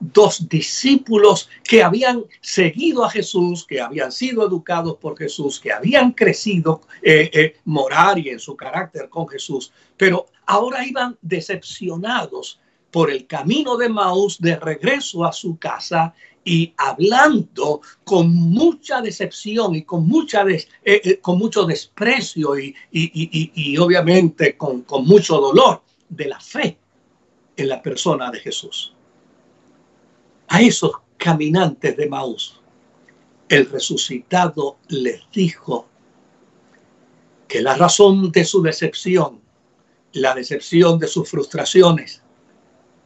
dos 0.00 0.48
discípulos 0.48 1.48
que 1.64 1.82
habían 1.82 2.24
seguido 2.40 3.04
a 3.04 3.10
Jesús, 3.10 3.64
que 3.66 3.80
habían 3.80 4.12
sido 4.12 4.46
educados 4.46 4.96
por 4.96 5.16
Jesús, 5.16 5.60
que 5.60 5.72
habían 5.72 6.12
crecido 6.12 6.82
eh, 7.02 7.30
eh, 7.32 7.56
morar 7.64 8.18
y 8.18 8.28
en 8.30 8.38
su 8.38 8.56
carácter 8.56 9.08
con 9.08 9.28
Jesús, 9.28 9.72
pero 9.96 10.26
ahora 10.46 10.86
iban 10.86 11.16
decepcionados 11.22 12.60
por 12.90 13.10
el 13.10 13.26
camino 13.26 13.76
de 13.76 13.88
Maús 13.88 14.40
de 14.40 14.56
regreso 14.56 15.24
a 15.24 15.32
su 15.32 15.58
casa 15.58 16.14
y 16.44 16.72
hablando 16.76 17.80
con 18.04 18.32
mucha 18.32 19.00
decepción 19.00 19.74
y 19.74 19.82
con, 19.82 20.08
eh, 20.84 21.18
con 21.20 21.38
mucho 21.38 21.64
desprecio 21.64 22.56
y, 22.58 23.76
obviamente 23.78 24.56
con 24.56 24.84
mucho 25.04 25.38
dolor 25.38 25.82
de 26.08 26.26
la 26.26 26.38
fe 26.38 26.78
en 27.56 27.68
la 27.68 27.82
persona 27.82 28.30
de 28.30 28.38
Jesús 28.38 28.95
a 30.48 30.62
esos 30.62 30.92
caminantes 31.16 31.96
de 31.96 32.08
Maús, 32.08 32.60
el 33.48 33.68
resucitado 33.70 34.78
les 34.88 35.22
dijo 35.32 35.88
que 37.48 37.62
la 37.62 37.74
razón 37.74 38.32
de 38.32 38.44
su 38.44 38.62
decepción, 38.62 39.40
la 40.12 40.34
decepción 40.34 40.98
de 40.98 41.06
sus 41.06 41.30
frustraciones, 41.30 42.22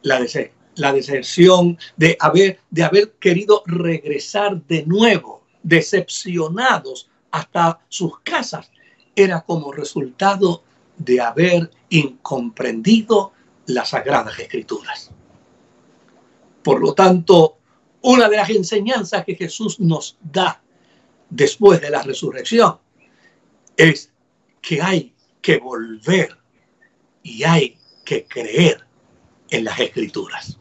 la, 0.01 0.25
la 0.75 0.93
decepción 0.93 1.77
de 1.97 2.17
haber, 2.19 2.59
de 2.69 2.83
haber 2.83 3.11
querido 3.13 3.63
regresar 3.65 4.61
de 4.65 4.85
nuevo, 4.85 5.43
decepcionados 5.63 7.09
hasta 7.29 7.79
sus 7.87 8.19
casas, 8.21 8.71
era 9.15 9.41
como 9.41 9.71
resultado 9.71 10.63
de 10.97 11.21
haber 11.21 11.69
incomprendido 11.89 13.33
las 13.67 13.89
sagradas 13.89 14.39
escrituras. 14.39 15.11
Por 16.63 16.81
lo 16.81 16.93
tanto, 16.93 17.57
una 18.01 18.29
de 18.29 18.37
las 18.37 18.49
enseñanzas 18.49 19.25
que 19.25 19.35
Jesús 19.35 19.79
nos 19.79 20.17
da 20.21 20.61
después 21.29 21.81
de 21.81 21.89
la 21.89 22.01
resurrección 22.01 22.77
es 23.77 24.11
que 24.61 24.81
hay 24.81 25.13
que 25.41 25.57
volver 25.57 26.37
y 27.23 27.43
hay 27.43 27.77
que 28.03 28.25
creer 28.25 28.85
en 29.49 29.65
las 29.65 29.79
escrituras. 29.79 30.57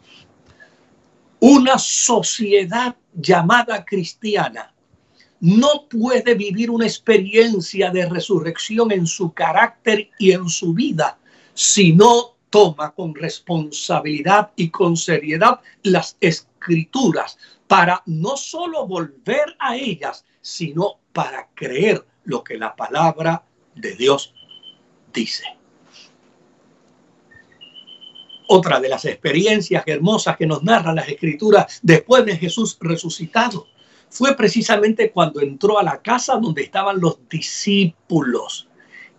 Una 1.40 1.78
sociedad 1.78 2.96
llamada 3.14 3.84
cristiana 3.84 4.74
no 5.40 5.88
puede 5.88 6.34
vivir 6.34 6.70
una 6.70 6.86
experiencia 6.86 7.90
de 7.90 8.06
resurrección 8.06 8.92
en 8.92 9.06
su 9.06 9.32
carácter 9.32 10.10
y 10.18 10.32
en 10.32 10.48
su 10.48 10.74
vida 10.74 11.18
si 11.54 11.92
no 11.92 12.36
toma 12.50 12.92
con 12.92 13.14
responsabilidad 13.14 14.50
y 14.56 14.70
con 14.70 14.96
seriedad 14.96 15.60
las 15.82 16.16
escrituras 16.20 17.38
para 17.66 18.02
no 18.06 18.36
solo 18.36 18.86
volver 18.86 19.56
a 19.58 19.76
ellas, 19.76 20.24
sino 20.40 20.98
para 21.12 21.48
creer 21.54 22.04
lo 22.24 22.42
que 22.44 22.58
la 22.58 22.74
palabra 22.74 23.44
de 23.74 23.94
Dios 23.94 24.34
dice. 25.12 25.44
Otra 28.48 28.80
de 28.80 28.88
las 28.88 29.04
experiencias 29.04 29.84
hermosas 29.86 30.36
que 30.36 30.46
nos 30.46 30.64
narran 30.64 30.96
las 30.96 31.08
escrituras 31.08 31.78
después 31.82 32.24
de 32.24 32.36
Jesús 32.36 32.76
resucitado 32.80 33.68
fue 34.08 34.34
precisamente 34.34 35.12
cuando 35.12 35.40
entró 35.40 35.78
a 35.78 35.84
la 35.84 36.02
casa 36.02 36.36
donde 36.36 36.62
estaban 36.62 37.00
los 37.00 37.20
discípulos. 37.28 38.68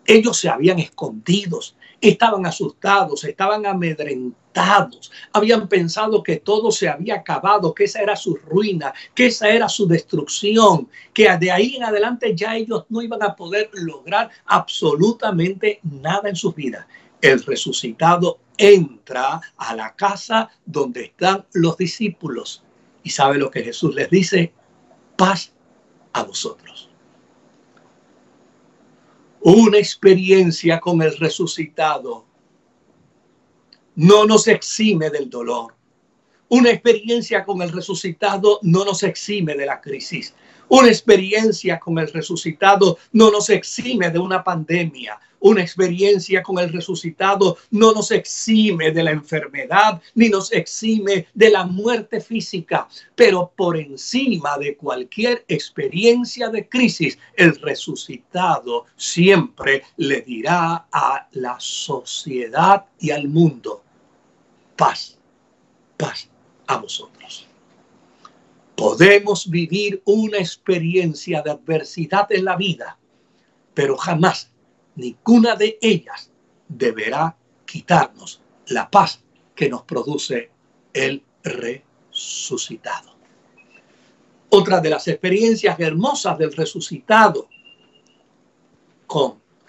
Ellos 0.06 0.38
se 0.38 0.50
habían 0.50 0.80
escondido, 0.80 1.62
estaban 2.02 2.46
asustados, 2.46 3.24
estaban 3.24 3.66
amedrentados, 3.66 5.12
habían 5.32 5.70
pensado 5.70 6.24
que 6.24 6.38
todo 6.38 6.72
se 6.72 6.90
había 6.90 7.16
acabado, 7.16 7.74
que 7.74 7.86
esa 7.86 8.02
era 8.02 8.16
su 8.16 8.36
ruina, 8.36 8.94
que 9.14 9.28
esa 9.28 9.50
era 9.50 9.70
su 9.70 9.88
destrucción, 9.88 10.90
que 11.14 11.30
de 11.38 11.52
ahí 11.52 11.76
en 11.76 11.84
adelante 11.84 12.36
ya 12.36 12.56
ellos 12.56 12.86
no 12.90 13.02
iban 13.02 13.22
a 13.24 13.36
poder 13.36 13.70
lograr 13.74 14.30
absolutamente 14.46 15.80
nada 15.84 16.28
en 16.28 16.36
su 16.36 16.52
vida. 16.52 16.88
El 17.22 17.44
resucitado 17.44 18.40
entra 18.58 19.40
a 19.58 19.76
la 19.76 19.96
casa 19.96 20.50
donde 20.66 21.06
están 21.06 21.46
los 21.54 21.78
discípulos 21.78 22.64
y 23.04 23.12
sabe 23.12 23.38
lo 23.38 23.50
que 23.50 23.64
Jesús 23.64 23.96
les 23.96 24.10
dice, 24.10 24.54
paz 25.16 25.54
a 26.14 26.24
vosotros. 26.24 26.91
Una 29.44 29.80
experiencia 29.80 30.80
con 30.80 31.02
el 31.02 31.18
resucitado 31.18 32.26
no 33.96 34.26
nos 34.26 34.48
exime 34.48 35.10
del 35.10 35.30
dolor. 35.30 35.74
Una 36.50 36.70
experiencia 36.70 37.44
con 37.44 37.62
el 37.62 37.72
resucitado 37.72 38.60
no 38.62 38.86
nos 38.86 39.02
exime 39.02 39.56
de 39.56 39.66
la 39.66 39.82
crisis. 39.82 40.36
Una 40.70 40.90
experiencia 40.90 41.80
con 41.80 41.98
el 41.98 42.08
resucitado 42.10 43.00
no 43.14 43.32
nos 43.32 43.50
exime 43.50 44.12
de 44.12 44.20
una 44.20 44.44
pandemia. 44.44 45.20
Una 45.42 45.62
experiencia 45.62 46.44
con 46.44 46.60
el 46.60 46.72
resucitado 46.72 47.58
no 47.72 47.94
nos 47.94 48.12
exime 48.12 48.92
de 48.92 49.04
la 49.04 49.10
enfermedad 49.10 50.00
ni 50.14 50.30
nos 50.30 50.52
exime 50.52 51.26
de 51.34 51.50
la 51.50 51.66
muerte 51.66 52.22
física. 52.22 52.88
Pero 53.16 53.52
por 53.56 53.76
encima 53.76 54.60
de 54.60 54.76
cualquier 54.76 55.44
experiencia 55.48 56.50
de 56.50 56.70
crisis, 56.70 57.18
el 57.36 57.56
resucitado 57.60 58.86
siempre 58.96 59.84
le 59.98 60.22
dirá 60.22 60.86
a 60.92 61.28
la 61.32 61.60
sociedad 61.60 62.86
y 63.00 63.10
al 63.10 63.28
mundo, 63.28 63.84
paz, 64.76 65.18
paz 65.98 66.30
a 66.68 66.78
vosotros. 66.78 67.48
Podemos 68.76 69.50
vivir 69.50 70.04
una 70.06 70.38
experiencia 70.38 71.42
de 71.42 71.50
adversidad 71.50 72.32
en 72.32 72.46
la 72.46 72.56
vida, 72.56 73.00
pero 73.74 73.98
jamás 73.98 74.51
ninguna 74.96 75.56
de 75.56 75.78
ellas 75.82 76.32
deberá 76.68 77.36
quitarnos 77.66 78.42
la 78.68 78.90
paz 78.90 79.22
que 79.56 79.70
nos 79.70 79.84
produce 79.84 80.52
el 80.94 81.24
resucitado. 81.44 83.16
Otra 84.50 84.82
de 84.82 84.90
las 84.90 85.08
experiencias 85.08 85.80
hermosas 85.80 86.38
del 86.38 86.54
resucitado 86.54 87.48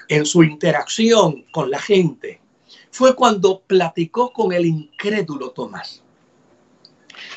en 0.08 0.24
su 0.24 0.44
interacción 0.44 1.44
con 1.52 1.70
la 1.70 1.80
gente 1.80 2.40
fue 2.90 3.16
cuando 3.16 3.60
platicó 3.60 4.32
con 4.32 4.52
el 4.52 4.66
incrédulo 4.66 5.50
Tomás 5.50 6.02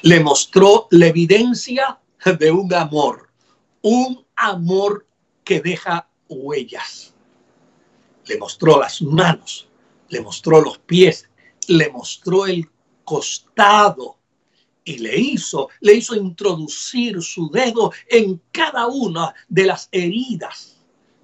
le 0.01 0.19
mostró 0.19 0.87
la 0.91 1.07
evidencia 1.07 1.99
de 2.39 2.51
un 2.51 2.71
amor, 2.73 3.29
un 3.81 4.23
amor 4.35 5.07
que 5.43 5.61
deja 5.61 6.07
huellas. 6.27 7.14
Le 8.25 8.37
mostró 8.37 8.79
las 8.79 9.01
manos, 9.01 9.67
le 10.09 10.21
mostró 10.21 10.61
los 10.61 10.77
pies, 10.79 11.29
le 11.67 11.89
mostró 11.89 12.45
el 12.45 12.69
costado 13.03 14.17
y 14.83 14.97
le 14.99 15.17
hizo, 15.17 15.69
le 15.81 15.95
hizo 15.95 16.15
introducir 16.15 17.21
su 17.21 17.49
dedo 17.49 17.91
en 18.07 18.41
cada 18.51 18.87
una 18.87 19.33
de 19.47 19.65
las 19.65 19.89
heridas 19.91 20.75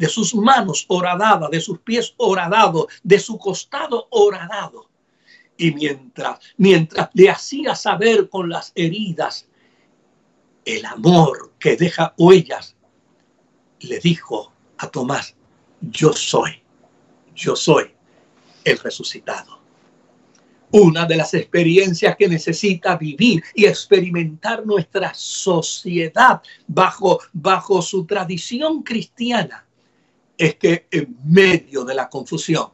de 0.02 0.10
sus 0.10 0.34
manos 0.34 0.86
horadadas, 0.88 1.52
de 1.52 1.62
sus 1.62 1.78
pies 1.78 2.16
horadados, 2.18 2.88
de 3.04 3.20
su 3.20 3.38
costado 3.38 4.08
horadado. 4.10 4.90
Y 5.58 5.74
mientras, 5.74 6.40
mientras 6.58 7.10
le 7.14 7.30
hacía 7.30 7.76
saber 7.76 8.28
con 8.28 8.50
las 8.50 8.72
heridas 8.74 9.48
el 10.66 10.84
amor 10.88 11.54
que 11.60 11.78
deja 11.78 12.16
huellas, 12.18 12.76
le 13.82 14.00
dijo 14.00 14.52
a 14.80 14.90
Tomás, 14.90 15.36
yo 15.82 16.14
soy, 16.14 16.61
yo 17.42 17.56
soy 17.56 17.92
el 18.64 18.78
resucitado. 18.78 19.60
Una 20.74 21.06
de 21.06 21.18
las 21.18 21.34
experiencias 21.34 22.16
que 22.16 22.30
necesita 22.30 22.96
vivir 22.96 23.44
y 23.56 23.66
experimentar 23.66 24.66
nuestra 24.66 25.14
sociedad 25.14 26.42
bajo, 26.68 27.20
bajo 27.34 27.82
su 27.82 28.06
tradición 28.06 28.84
cristiana 28.84 29.66
es 30.38 30.56
que 30.56 30.88
en 30.92 31.18
medio 31.26 31.84
de 31.84 31.96
la 31.96 32.08
confusión, 32.08 32.70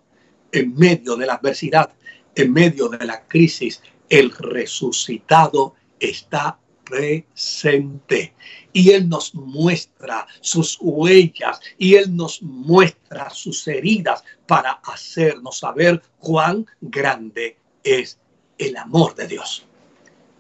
en 0.52 0.76
medio 0.76 1.16
de 1.16 1.26
la 1.26 1.36
adversidad, 1.36 1.92
en 2.36 2.54
medio 2.54 2.88
de 2.90 3.04
la 3.06 3.26
crisis, 3.26 3.82
el 4.10 4.32
resucitado 4.32 5.74
está 6.00 6.60
presente 6.88 8.34
y 8.74 8.92
Él 8.92 9.10
nos 9.10 9.34
muestra 9.34 10.28
sus 10.42 10.78
huellas 10.80 11.60
y 11.78 11.96
Él 11.96 12.16
nos 12.16 12.42
muestra 12.42 13.30
sus 13.30 13.68
heridas 13.68 14.24
para 14.46 14.72
hacernos 14.84 15.60
saber 15.60 16.02
cuán 16.20 16.66
grande 16.82 17.58
es 17.84 18.20
el 18.58 18.78
amor 18.78 19.16
de 19.16 19.28
Dios. 19.28 19.66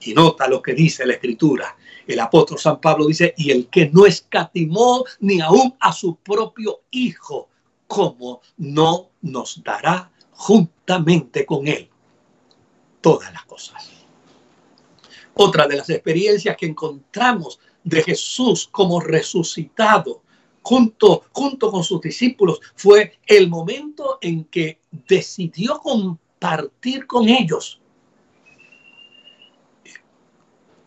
Y 0.01 0.13
nota 0.13 0.47
lo 0.47 0.61
que 0.61 0.73
dice 0.73 1.05
la 1.05 1.13
Escritura. 1.13 1.75
El 2.05 2.19
apóstol 2.19 2.59
San 2.59 2.79
Pablo 2.79 3.07
dice, 3.07 3.33
y 3.37 3.51
el 3.51 3.67
que 3.67 3.89
no 3.89 4.05
escatimó 4.05 5.03
ni 5.19 5.41
aún 5.41 5.75
a 5.79 5.91
su 5.91 6.15
propio 6.17 6.81
Hijo, 6.91 7.49
¿cómo 7.87 8.41
no 8.57 9.09
nos 9.21 9.63
dará 9.63 10.11
juntamente 10.31 11.45
con 11.45 11.67
Él 11.67 11.89
todas 13.01 13.31
las 13.33 13.43
cosas. 13.45 13.96
Otra 15.37 15.67
de 15.67 15.77
las 15.77 15.89
experiencias 15.89 16.57
que 16.57 16.65
encontramos 16.65 17.59
de 17.83 18.01
Jesús 18.03 18.67
como 18.71 18.99
resucitado 18.99 20.23
junto, 20.61 21.23
junto 21.31 21.71
con 21.71 21.83
sus 21.83 22.01
discípulos 22.01 22.59
fue 22.75 23.13
el 23.25 23.47
momento 23.47 24.17
en 24.21 24.45
que 24.45 24.79
decidió 25.07 25.79
compartir 25.79 27.07
con 27.07 27.29
ellos. 27.29 27.79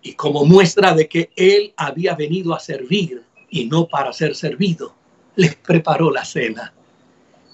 Y 0.02 0.14
como 0.14 0.44
muestra 0.44 0.94
de 0.94 1.08
que 1.08 1.30
él 1.36 1.72
había 1.76 2.14
venido 2.14 2.52
a 2.52 2.60
servir 2.60 3.22
y 3.48 3.66
no 3.66 3.86
para 3.88 4.12
ser 4.12 4.34
servido, 4.34 4.94
les 5.36 5.54
preparó 5.54 6.10
la 6.10 6.24
cena 6.24 6.74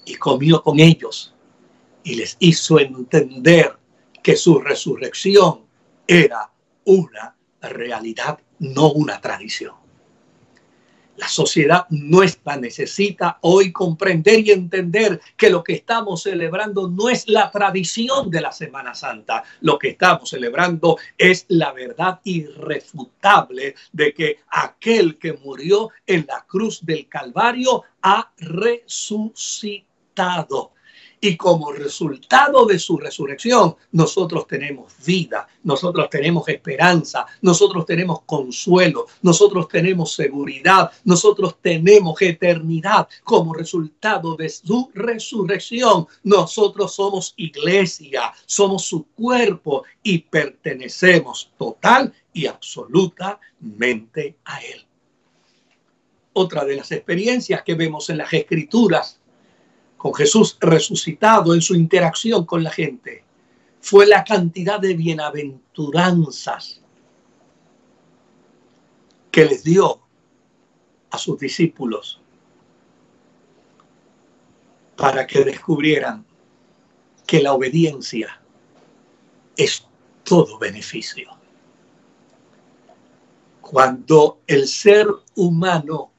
y 0.03 0.15
comió 0.15 0.63
con 0.63 0.79
ellos 0.79 1.33
y 2.03 2.15
les 2.15 2.37
hizo 2.39 2.79
entender 2.79 3.77
que 4.23 4.35
su 4.35 4.59
resurrección 4.59 5.61
era 6.07 6.49
una 6.87 7.35
realidad, 7.61 8.39
no 8.59 8.91
una 8.91 9.19
tradición. 9.19 9.75
La 11.17 11.27
sociedad 11.27 11.85
nuestra 11.89 12.55
necesita 12.57 13.39
hoy 13.41 13.71
comprender 13.71 14.39
y 14.39 14.51
entender 14.51 15.19
que 15.35 15.49
lo 15.49 15.63
que 15.63 15.73
estamos 15.73 16.21
celebrando 16.23 16.87
no 16.87 17.09
es 17.09 17.27
la 17.27 17.49
tradición 17.49 18.29
de 18.29 18.39
la 18.39 18.51
Semana 18.51 18.93
Santa. 18.93 19.43
Lo 19.61 19.79
que 19.79 19.89
estamos 19.89 20.29
celebrando 20.29 20.97
es 21.17 21.45
la 21.47 21.73
verdad 21.73 22.19
irrefutable 22.23 23.73
de 23.91 24.13
que 24.13 24.41
aquel 24.49 25.17
que 25.17 25.33
murió 25.33 25.89
en 26.05 26.25
la 26.27 26.45
cruz 26.47 26.85
del 26.85 27.07
Calvario 27.09 27.83
ha 28.03 28.31
resucitado. 28.37 29.83
Y 31.19 31.35
como 31.35 31.71
resultado 31.71 32.67
de 32.67 32.77
su 32.77 32.97
resurrección, 32.97 33.75
nosotros 33.91 34.45
tenemos 34.45 34.93
vida, 35.03 35.47
nosotros 35.63 36.11
tenemos 36.11 36.47
esperanza, 36.47 37.25
nosotros 37.41 37.87
tenemos 37.87 38.21
consuelo, 38.21 39.07
nosotros 39.23 39.67
tenemos 39.67 40.13
seguridad, 40.13 40.91
nosotros 41.05 41.55
tenemos 41.59 42.21
eternidad. 42.21 43.07
Como 43.23 43.55
resultado 43.55 44.35
de 44.35 44.47
su 44.47 44.91
resurrección, 44.93 46.07
nosotros 46.23 46.93
somos 46.93 47.33
iglesia, 47.37 48.31
somos 48.45 48.85
su 48.85 49.07
cuerpo 49.07 49.85
y 50.03 50.19
pertenecemos 50.19 51.51
total 51.57 52.13
y 52.31 52.45
absolutamente 52.45 54.37
a 54.45 54.59
Él. 54.59 54.85
Otra 56.33 56.63
de 56.63 56.75
las 56.75 56.91
experiencias 56.91 57.63
que 57.63 57.73
vemos 57.73 58.11
en 58.11 58.19
las 58.19 58.31
escrituras 58.31 59.19
con 59.97 60.13
Jesús 60.13 60.57
resucitado 60.59 61.53
en 61.53 61.61
su 61.61 61.75
interacción 61.75 62.45
con 62.45 62.63
la 62.63 62.71
gente 62.71 63.23
fue 63.81 64.05
la 64.05 64.23
cantidad 64.23 64.79
de 64.79 64.93
bienaventuranzas 64.93 66.81
que 69.31 69.45
les 69.45 69.63
dio 69.63 70.01
a 71.09 71.17
sus 71.17 71.39
discípulos 71.39 72.21
para 74.95 75.25
que 75.27 75.43
descubrieran 75.43 76.25
que 77.25 77.41
la 77.41 77.53
obediencia 77.53 78.41
es 79.55 79.85
todo 80.23 80.57
beneficio. 80.57 81.29
Cuando 83.61 84.39
el 84.47 84.67
ser 84.67 85.07
humano 85.35 86.11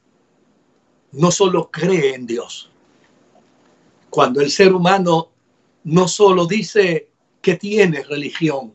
no 1.12 1.31
solo 1.31 1.71
cree 1.71 2.14
en 2.14 2.27
Dios, 2.27 2.71
cuando 4.11 4.40
el 4.40 4.51
ser 4.51 4.75
humano 4.75 5.31
no 5.85 6.09
solo 6.09 6.47
dice 6.47 7.11
que 7.40 7.57
tiene 7.57 8.03
religión, 8.03 8.75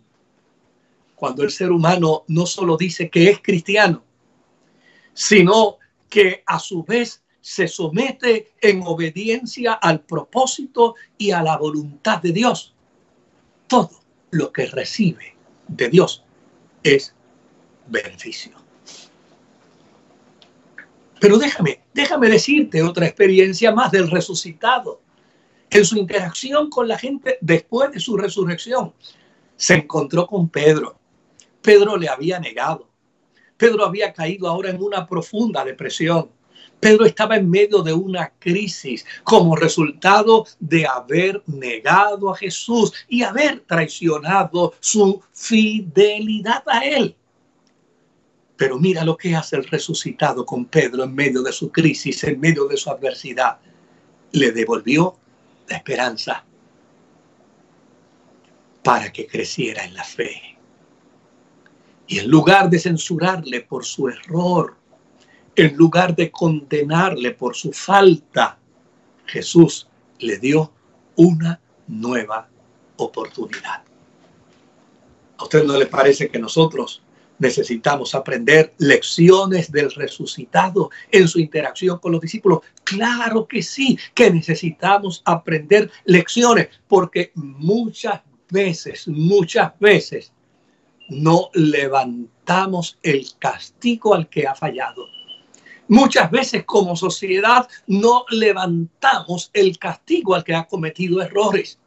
cuando 1.15 1.43
el 1.43 1.51
ser 1.51 1.71
humano 1.71 2.23
no 2.27 2.45
solo 2.45 2.77
dice 2.77 3.09
que 3.09 3.29
es 3.29 3.39
cristiano, 3.41 4.03
sino 5.13 5.77
que 6.09 6.43
a 6.45 6.59
su 6.59 6.83
vez 6.83 7.23
se 7.39 7.67
somete 7.67 8.53
en 8.61 8.81
obediencia 8.85 9.73
al 9.73 10.01
propósito 10.01 10.95
y 11.17 11.31
a 11.31 11.43
la 11.43 11.57
voluntad 11.57 12.21
de 12.21 12.31
Dios. 12.31 12.73
Todo 13.67 13.99
lo 14.31 14.51
que 14.51 14.65
recibe 14.67 15.35
de 15.67 15.89
Dios 15.89 16.23
es 16.83 17.13
beneficio. 17.87 18.53
Pero 21.19 21.37
déjame, 21.37 21.81
déjame 21.93 22.29
decirte 22.29 22.83
otra 22.83 23.07
experiencia 23.07 23.71
más 23.71 23.91
del 23.91 24.11
resucitado. 24.11 25.01
En 25.73 25.85
su 25.85 25.97
interacción 25.97 26.69
con 26.69 26.87
la 26.87 26.99
gente 26.99 27.39
después 27.41 27.91
de 27.91 27.99
su 27.99 28.15
resurrección, 28.15 28.93
se 29.55 29.73
encontró 29.73 30.27
con 30.27 30.47
Pedro. 30.47 30.99
Pedro 31.63 31.97
le 31.97 32.07
había 32.07 32.39
negado. 32.39 32.87
Pedro 33.57 33.83
había 33.83 34.13
caído 34.13 34.47
ahora 34.47 34.69
en 34.69 34.83
una 34.83 35.07
profunda 35.07 35.65
depresión. 35.65 36.29
Pedro 36.79 37.05
estaba 37.05 37.37
en 37.37 37.49
medio 37.49 37.81
de 37.81 37.91
una 37.91 38.31
crisis 38.37 39.03
como 39.23 39.55
resultado 39.55 40.45
de 40.59 40.85
haber 40.85 41.41
negado 41.47 42.29
a 42.29 42.37
Jesús 42.37 42.93
y 43.07 43.23
haber 43.23 43.61
traicionado 43.61 44.75
su 44.79 45.23
fidelidad 45.31 46.63
a 46.67 46.85
él. 46.85 47.15
Pero 48.57 48.77
mira 48.77 49.03
lo 49.03 49.17
que 49.17 49.35
hace 49.35 49.55
el 49.55 49.63
resucitado 49.63 50.45
con 50.45 50.65
Pedro 50.65 51.03
en 51.03 51.15
medio 51.15 51.41
de 51.41 51.51
su 51.51 51.71
crisis, 51.71 52.23
en 52.25 52.39
medio 52.39 52.65
de 52.65 52.77
su 52.77 52.91
adversidad. 52.91 53.57
Le 54.33 54.51
devolvió 54.51 55.17
esperanza 55.77 56.45
para 58.83 59.11
que 59.11 59.27
creciera 59.27 59.83
en 59.85 59.93
la 59.93 60.03
fe. 60.03 60.57
Y 62.07 62.19
en 62.19 62.29
lugar 62.29 62.69
de 62.69 62.79
censurarle 62.79 63.61
por 63.61 63.85
su 63.85 64.09
error, 64.09 64.75
en 65.55 65.75
lugar 65.75 66.15
de 66.15 66.31
condenarle 66.31 67.31
por 67.31 67.55
su 67.55 67.71
falta, 67.71 68.57
Jesús 69.25 69.87
le 70.19 70.37
dio 70.37 70.71
una 71.15 71.59
nueva 71.87 72.49
oportunidad. 72.97 73.83
¿A 75.37 75.43
usted 75.43 75.63
no 75.63 75.77
le 75.77 75.85
parece 75.85 76.29
que 76.29 76.39
nosotros 76.39 77.03
necesitamos 77.39 78.15
aprender 78.15 78.73
lecciones 78.77 79.71
del 79.71 79.91
resucitado 79.91 80.89
en 81.11 81.27
su 81.27 81.39
interacción 81.39 81.99
con 81.99 82.11
los 82.11 82.21
discípulos? 82.21 82.59
Claro 82.83 83.47
que 83.47 83.61
sí, 83.61 83.97
que 84.13 84.31
necesitamos 84.31 85.21
aprender 85.25 85.91
lecciones, 86.05 86.69
porque 86.87 87.31
muchas 87.35 88.21
veces, 88.49 89.07
muchas 89.07 89.77
veces 89.79 90.31
no 91.09 91.49
levantamos 91.53 92.97
el 93.03 93.27
castigo 93.39 94.13
al 94.13 94.29
que 94.29 94.47
ha 94.47 94.55
fallado 94.55 95.07
Muchas 95.87 96.31
veces 96.31 96.63
como 96.63 96.95
sociedad 96.95 97.67
no 97.87 98.25
levantamos 98.29 99.51
el 99.53 99.77
castigo 99.77 100.33
al 100.33 100.43
que 100.43 100.55
ha 100.55 100.65
cometido 100.65 101.21
errores. 101.21 101.77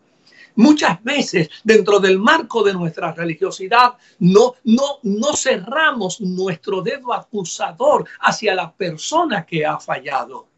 Muchas 0.57 1.03
veces 1.05 1.51
dentro 1.63 2.01
del 2.01 2.19
marco 2.19 2.63
de 2.63 2.73
nuestra 2.73 3.13
religiosidad 3.13 3.95
no, 4.21 4.55
no, 4.65 4.99
no 5.03 5.37
cerramos 5.37 6.21
nuestro 6.23 6.81
dedo 6.81 7.13
acusador 7.13 8.07
hacia 8.21 8.55
la 8.55 8.73
persona 8.73 9.45
que 9.45 9.67
ha 9.67 9.79
fallado. 9.79 10.49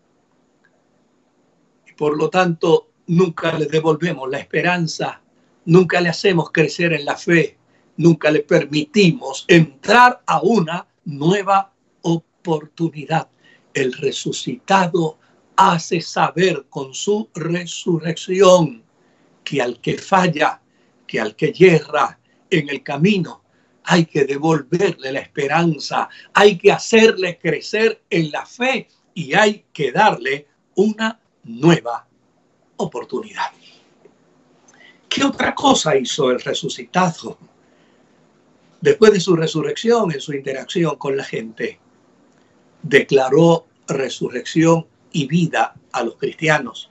Y 1.86 1.92
por 1.94 2.16
lo 2.16 2.30
tanto, 2.30 2.90
nunca 3.08 3.58
le 3.58 3.66
devolvemos 3.66 4.30
la 4.30 4.38
esperanza, 4.38 5.20
nunca 5.64 6.00
le 6.00 6.10
hacemos 6.10 6.52
crecer 6.52 6.92
en 6.92 7.04
la 7.04 7.16
fe, 7.16 7.58
nunca 7.96 8.30
le 8.30 8.40
permitimos 8.40 9.44
entrar 9.48 10.22
a 10.26 10.40
una 10.42 10.86
nueva 11.06 11.72
oportunidad. 12.02 13.28
El 13.74 13.92
resucitado 13.94 15.18
hace 15.56 16.00
saber 16.00 16.66
con 16.70 16.94
su 16.94 17.28
resurrección 17.34 18.84
que 19.48 19.62
al 19.62 19.80
que 19.80 19.96
falla, 19.96 20.60
que 21.06 21.18
al 21.18 21.34
que 21.34 21.54
yerra 21.54 22.18
en 22.50 22.68
el 22.68 22.82
camino, 22.82 23.42
hay 23.84 24.04
que 24.04 24.26
devolverle 24.26 25.10
la 25.10 25.20
esperanza, 25.20 26.10
hay 26.34 26.58
que 26.58 26.70
hacerle 26.70 27.38
crecer 27.38 28.02
en 28.10 28.30
la 28.30 28.44
fe 28.44 28.88
y 29.14 29.32
hay 29.32 29.64
que 29.72 29.90
darle 29.90 30.48
una 30.74 31.18
nueva 31.44 32.06
oportunidad. 32.76 33.50
¿Qué 35.08 35.24
otra 35.24 35.54
cosa 35.54 35.96
hizo 35.96 36.30
el 36.30 36.40
resucitado? 36.40 37.38
Después 38.82 39.12
de 39.12 39.20
su 39.20 39.34
resurrección, 39.34 40.12
en 40.12 40.20
su 40.20 40.34
interacción 40.34 40.96
con 40.96 41.16
la 41.16 41.24
gente, 41.24 41.80
declaró 42.82 43.66
resurrección 43.86 44.86
y 45.10 45.26
vida 45.26 45.74
a 45.92 46.02
los 46.02 46.16
cristianos, 46.16 46.90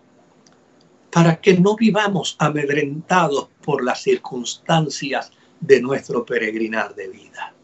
para 1.17 1.41
que 1.41 1.57
no 1.57 1.75
vivamos 1.75 2.35
amedrentados 2.37 3.47
por 3.63 3.83
las 3.83 4.03
circunstancias 4.03 5.31
de 5.59 5.81
nuestro 5.81 6.23
peregrinar 6.23 6.93
de 6.93 7.07
vida. 7.07 7.55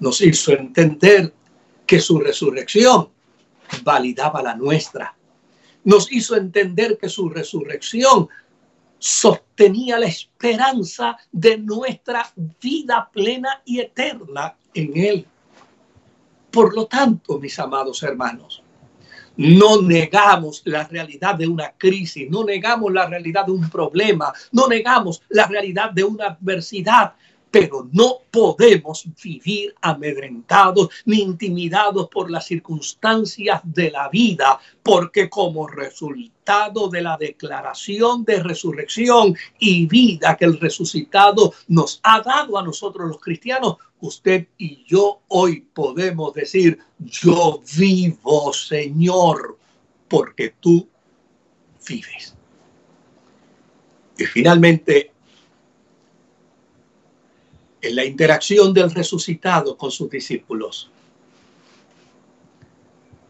Nos 0.00 0.20
hizo 0.20 0.50
entender 0.50 1.32
que 1.86 2.00
su 2.00 2.18
resurrección 2.18 3.10
validaba 3.84 4.42
la 4.42 4.56
nuestra. 4.56 5.14
Nos 5.84 6.10
hizo 6.10 6.34
entender 6.34 6.98
que 6.98 7.08
su 7.08 7.28
resurrección 7.28 8.28
sostenía 8.98 9.96
la 9.96 10.06
esperanza 10.06 11.16
de 11.30 11.58
nuestra 11.58 12.28
vida 12.60 13.08
plena 13.12 13.62
y 13.64 13.78
eterna 13.78 14.56
en 14.74 14.96
Él. 14.96 15.26
Por 16.50 16.74
lo 16.74 16.86
tanto, 16.86 17.38
mis 17.38 17.56
amados 17.60 18.02
hermanos, 18.02 18.59
no 19.40 19.80
negamos 19.80 20.60
la 20.66 20.84
realidad 20.84 21.34
de 21.34 21.48
una 21.48 21.72
crisis, 21.72 22.28
no 22.28 22.44
negamos 22.44 22.92
la 22.92 23.06
realidad 23.06 23.46
de 23.46 23.52
un 23.52 23.70
problema, 23.70 24.34
no 24.52 24.68
negamos 24.68 25.22
la 25.30 25.46
realidad 25.46 25.92
de 25.92 26.04
una 26.04 26.26
adversidad, 26.26 27.14
pero 27.50 27.88
no 27.92 28.18
podemos 28.30 29.06
vivir 29.22 29.74
amedrentados 29.80 30.88
ni 31.04 31.20
intimidados 31.20 32.08
por 32.08 32.30
las 32.30 32.46
circunstancias 32.46 33.60
de 33.64 33.90
la 33.90 34.08
vida, 34.08 34.60
porque 34.82 35.28
como 35.28 35.66
resultado 35.66 36.88
de 36.88 37.02
la 37.02 37.16
declaración 37.16 38.24
de 38.24 38.42
resurrección 38.42 39.36
y 39.58 39.86
vida 39.86 40.36
que 40.36 40.44
el 40.44 40.60
resucitado 40.60 41.54
nos 41.68 42.00
ha 42.02 42.20
dado 42.20 42.58
a 42.58 42.62
nosotros 42.62 43.08
los 43.08 43.20
cristianos, 43.20 43.76
usted 44.00 44.46
y 44.58 44.84
yo 44.86 45.20
hoy 45.28 45.60
podemos 45.60 46.32
decir, 46.34 46.78
yo 46.98 47.62
vivo, 47.76 48.52
Señor, 48.52 49.58
porque 50.08 50.54
tú 50.60 50.88
vives. 51.86 52.34
Y 54.18 54.24
finalmente, 54.24 55.12
en 57.82 57.96
la 57.96 58.04
interacción 58.04 58.74
del 58.74 58.90
resucitado 58.90 59.76
con 59.76 59.90
sus 59.90 60.10
discípulos. 60.10 60.90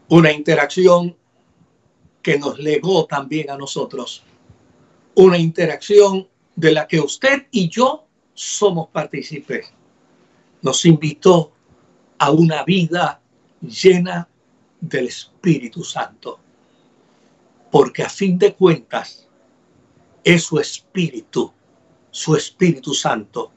Una 0.09 0.31
interacción 0.31 1.15
que 2.21 2.37
nos 2.37 2.59
legó 2.59 3.05
también 3.05 3.49
a 3.49 3.57
nosotros. 3.57 4.23
Una 5.15 5.37
interacción 5.37 6.27
de 6.55 6.71
la 6.71 6.87
que 6.87 6.99
usted 6.99 7.47
y 7.51 7.69
yo 7.69 8.05
somos 8.33 8.89
partícipes. 8.89 9.71
Nos 10.61 10.85
invitó 10.85 11.53
a 12.17 12.31
una 12.31 12.63
vida 12.63 13.21
llena 13.61 14.27
del 14.79 15.07
Espíritu 15.07 15.83
Santo. 15.83 16.39
Porque 17.71 18.03
a 18.03 18.09
fin 18.09 18.37
de 18.37 18.53
cuentas 18.53 19.27
es 20.23 20.43
su 20.43 20.59
Espíritu, 20.59 21.51
su 22.11 22.35
Espíritu 22.35 22.93
Santo, 22.93 23.51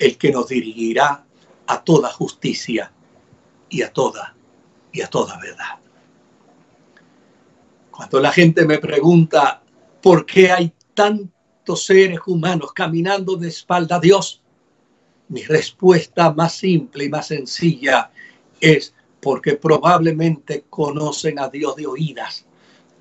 el 0.00 0.16
que 0.16 0.32
nos 0.32 0.48
dirigirá 0.48 1.24
a 1.66 1.84
toda 1.84 2.10
justicia 2.10 2.90
y 3.68 3.82
a 3.82 3.92
toda 3.92 4.34
y 4.92 5.02
a 5.02 5.06
toda 5.06 5.38
verdad. 5.38 5.78
Cuando 7.90 8.18
la 8.18 8.32
gente 8.32 8.64
me 8.64 8.78
pregunta 8.78 9.62
por 10.02 10.24
qué 10.24 10.50
hay 10.50 10.72
tantos 10.94 11.84
seres 11.84 12.18
humanos 12.26 12.72
caminando 12.72 13.36
de 13.36 13.48
espalda 13.48 13.96
a 13.96 14.00
Dios, 14.00 14.40
mi 15.28 15.42
respuesta 15.42 16.32
más 16.32 16.54
simple 16.54 17.04
y 17.04 17.08
más 17.10 17.26
sencilla 17.26 18.10
es 18.58 18.94
porque 19.20 19.54
probablemente 19.54 20.64
conocen 20.70 21.38
a 21.38 21.48
Dios 21.48 21.76
de 21.76 21.86
oídas, 21.86 22.46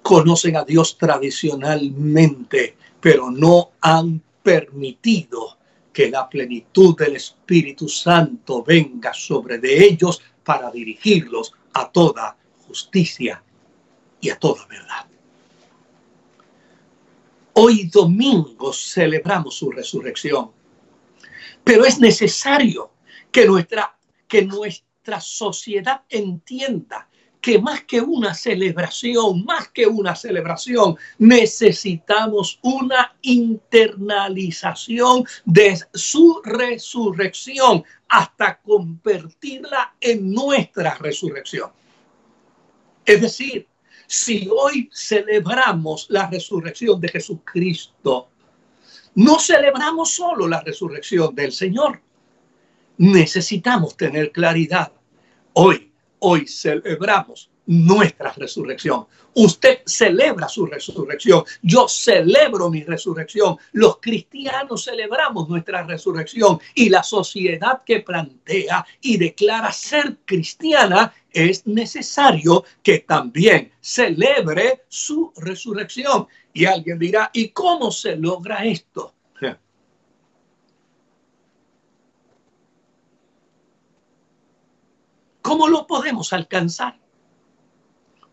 conocen 0.02 0.58
a 0.58 0.66
Dios 0.66 0.98
tradicionalmente, 0.98 2.76
pero 3.00 3.32
no 3.32 3.72
han 3.80 4.22
permitido 4.44 5.59
que 6.00 6.10
la 6.10 6.30
plenitud 6.30 6.96
del 6.96 7.18
Espíritu 7.18 7.90
Santo 7.90 8.64
venga 8.64 9.14
sobre 9.14 9.58
de 9.58 9.84
ellos 9.84 10.22
para 10.46 10.72
dirigirlos 10.72 11.52
a 11.74 11.92
toda 11.92 12.38
justicia 12.66 13.44
y 14.22 14.30
a 14.30 14.40
toda 14.40 14.66
verdad. 14.68 15.06
Hoy 17.52 17.90
domingo 17.90 18.72
celebramos 18.72 19.58
su 19.58 19.72
resurrección, 19.72 20.52
pero 21.66 21.84
es 21.84 22.00
necesario 22.00 22.94
que 23.30 23.46
nuestra, 23.46 23.98
que 24.26 24.46
nuestra 24.46 25.20
sociedad 25.20 26.04
entienda 26.08 27.09
que 27.42 27.60
más 27.60 27.84
que 27.84 28.02
una 28.02 28.34
celebración, 28.34 29.46
más 29.46 29.70
que 29.70 29.88
una 29.88 30.16
celebración, 30.16 30.98
necesitamos 31.18 32.60
una 32.62 33.16
internalización 33.22 35.24
de 35.46 35.80
su 35.94 36.42
resurrección 36.44 37.84
hasta 38.10 38.60
convertirla 38.60 39.96
en 40.02 40.34
nuestra 40.34 40.96
resurrección. 40.96 41.72
Es 43.06 43.22
decir, 43.22 43.68
si 44.06 44.50
hoy 44.52 44.90
celebramos 44.94 46.08
la 46.10 46.30
resurrección 46.30 47.00
de 47.00 47.10
Jesucristo, 47.10 48.30
no 49.16 49.40
celebramos 49.40 50.14
solo 50.14 50.48
la 50.48 50.62
resurrección 50.62 51.34
del 51.34 51.52
Señor. 51.52 52.02
Necesitamos 52.98 53.96
tener 53.96 54.32
claridad. 54.32 54.92
Hoy, 55.54 55.89
hoy 56.20 56.48
celebramos 56.48 57.50
nuestra 57.66 58.34
resurrección. 58.34 59.06
Usted 59.36 59.82
celebra 59.86 60.50
su 60.50 60.66
resurrección. 60.66 61.44
Yo 61.62 61.88
celebro 61.88 62.70
mi 62.70 62.84
resurrección. 62.84 63.58
Los 63.74 63.98
cristianos 64.02 64.84
celebramos 64.86 65.48
nuestra 65.48 65.84
resurrección. 65.84 66.60
Y 66.74 66.90
la 66.90 67.04
sociedad 67.04 67.84
que 67.86 68.00
plantea 68.00 68.86
y 69.02 69.18
declara 69.18 69.72
ser 69.72 70.18
cristiana 70.26 71.14
es 71.32 71.68
necesario 71.68 72.64
que 72.82 73.00
también 73.00 73.72
celebre 73.80 74.86
su 74.88 75.32
resurrección. 75.38 76.28
Y 76.52 76.66
alguien 76.66 76.98
dirá, 76.98 77.30
¿y 77.34 77.50
cómo 77.50 77.92
se 77.92 78.16
logra 78.16 78.66
esto? 78.66 79.14
¿Cómo 85.50 85.68
lo 85.68 85.88
podemos 85.88 86.32
alcanzar? 86.32 86.96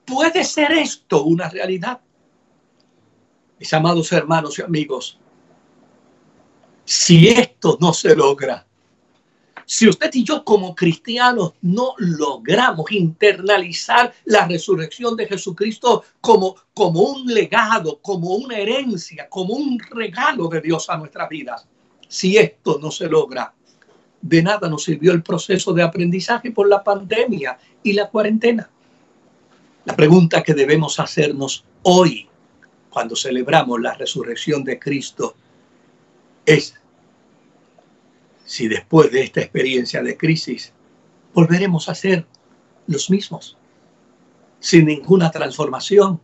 ¿Puede 0.04 0.44
ser 0.44 0.72
esto 0.72 1.24
una 1.24 1.48
realidad? 1.48 1.98
Mis 3.58 3.72
amados 3.72 4.12
hermanos 4.12 4.58
y 4.58 4.62
amigos, 4.62 5.18
si 6.84 7.28
esto 7.28 7.78
no 7.80 7.94
se 7.94 8.14
logra, 8.14 8.66
si 9.64 9.88
usted 9.88 10.10
y 10.12 10.24
yo 10.24 10.44
como 10.44 10.74
cristianos 10.74 11.54
no 11.62 11.94
logramos 11.96 12.92
internalizar 12.92 14.12
la 14.26 14.46
resurrección 14.46 15.16
de 15.16 15.26
Jesucristo 15.26 16.04
como, 16.20 16.54
como 16.74 17.00
un 17.00 17.32
legado, 17.32 17.98
como 18.02 18.34
una 18.34 18.58
herencia, 18.58 19.26
como 19.30 19.54
un 19.54 19.78
regalo 19.78 20.48
de 20.48 20.60
Dios 20.60 20.90
a 20.90 20.98
nuestras 20.98 21.30
vidas, 21.30 21.66
si 22.08 22.36
esto 22.36 22.78
no 22.78 22.90
se 22.90 23.08
logra, 23.08 23.55
de 24.29 24.43
nada 24.43 24.68
nos 24.68 24.85
sirvió 24.85 25.12
el 25.12 25.22
proceso 25.22 25.72
de 25.72 25.83
aprendizaje 25.83 26.51
por 26.51 26.68
la 26.68 26.83
pandemia 26.83 27.59
y 27.83 27.93
la 27.93 28.09
cuarentena. 28.09 28.68
La 29.85 29.95
pregunta 29.95 30.43
que 30.43 30.55
debemos 30.55 30.99
hacernos 30.99 31.64
hoy, 31.83 32.29
cuando 32.91 33.14
celebramos 33.14 33.81
la 33.81 33.95
resurrección 33.95 34.64
de 34.64 34.79
Cristo, 34.79 35.37
es 36.45 36.74
si 38.45 38.68
después 38.68 39.11
de 39.11 39.22
esta 39.22 39.41
experiencia 39.41 40.03
de 40.03 40.16
crisis 40.16 40.72
volveremos 41.35 41.89
a 41.89 41.95
ser 41.95 42.27
los 42.87 43.11
mismos, 43.11 43.57
sin 44.61 44.87
ninguna 44.87 45.31
transformación, 45.31 46.20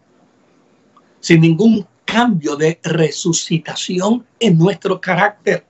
sin 1.20 1.40
ningún 1.40 1.86
cambio 2.04 2.56
de 2.56 2.80
resucitación 2.82 4.26
en 4.40 4.58
nuestro 4.58 5.00
carácter. 5.00 5.64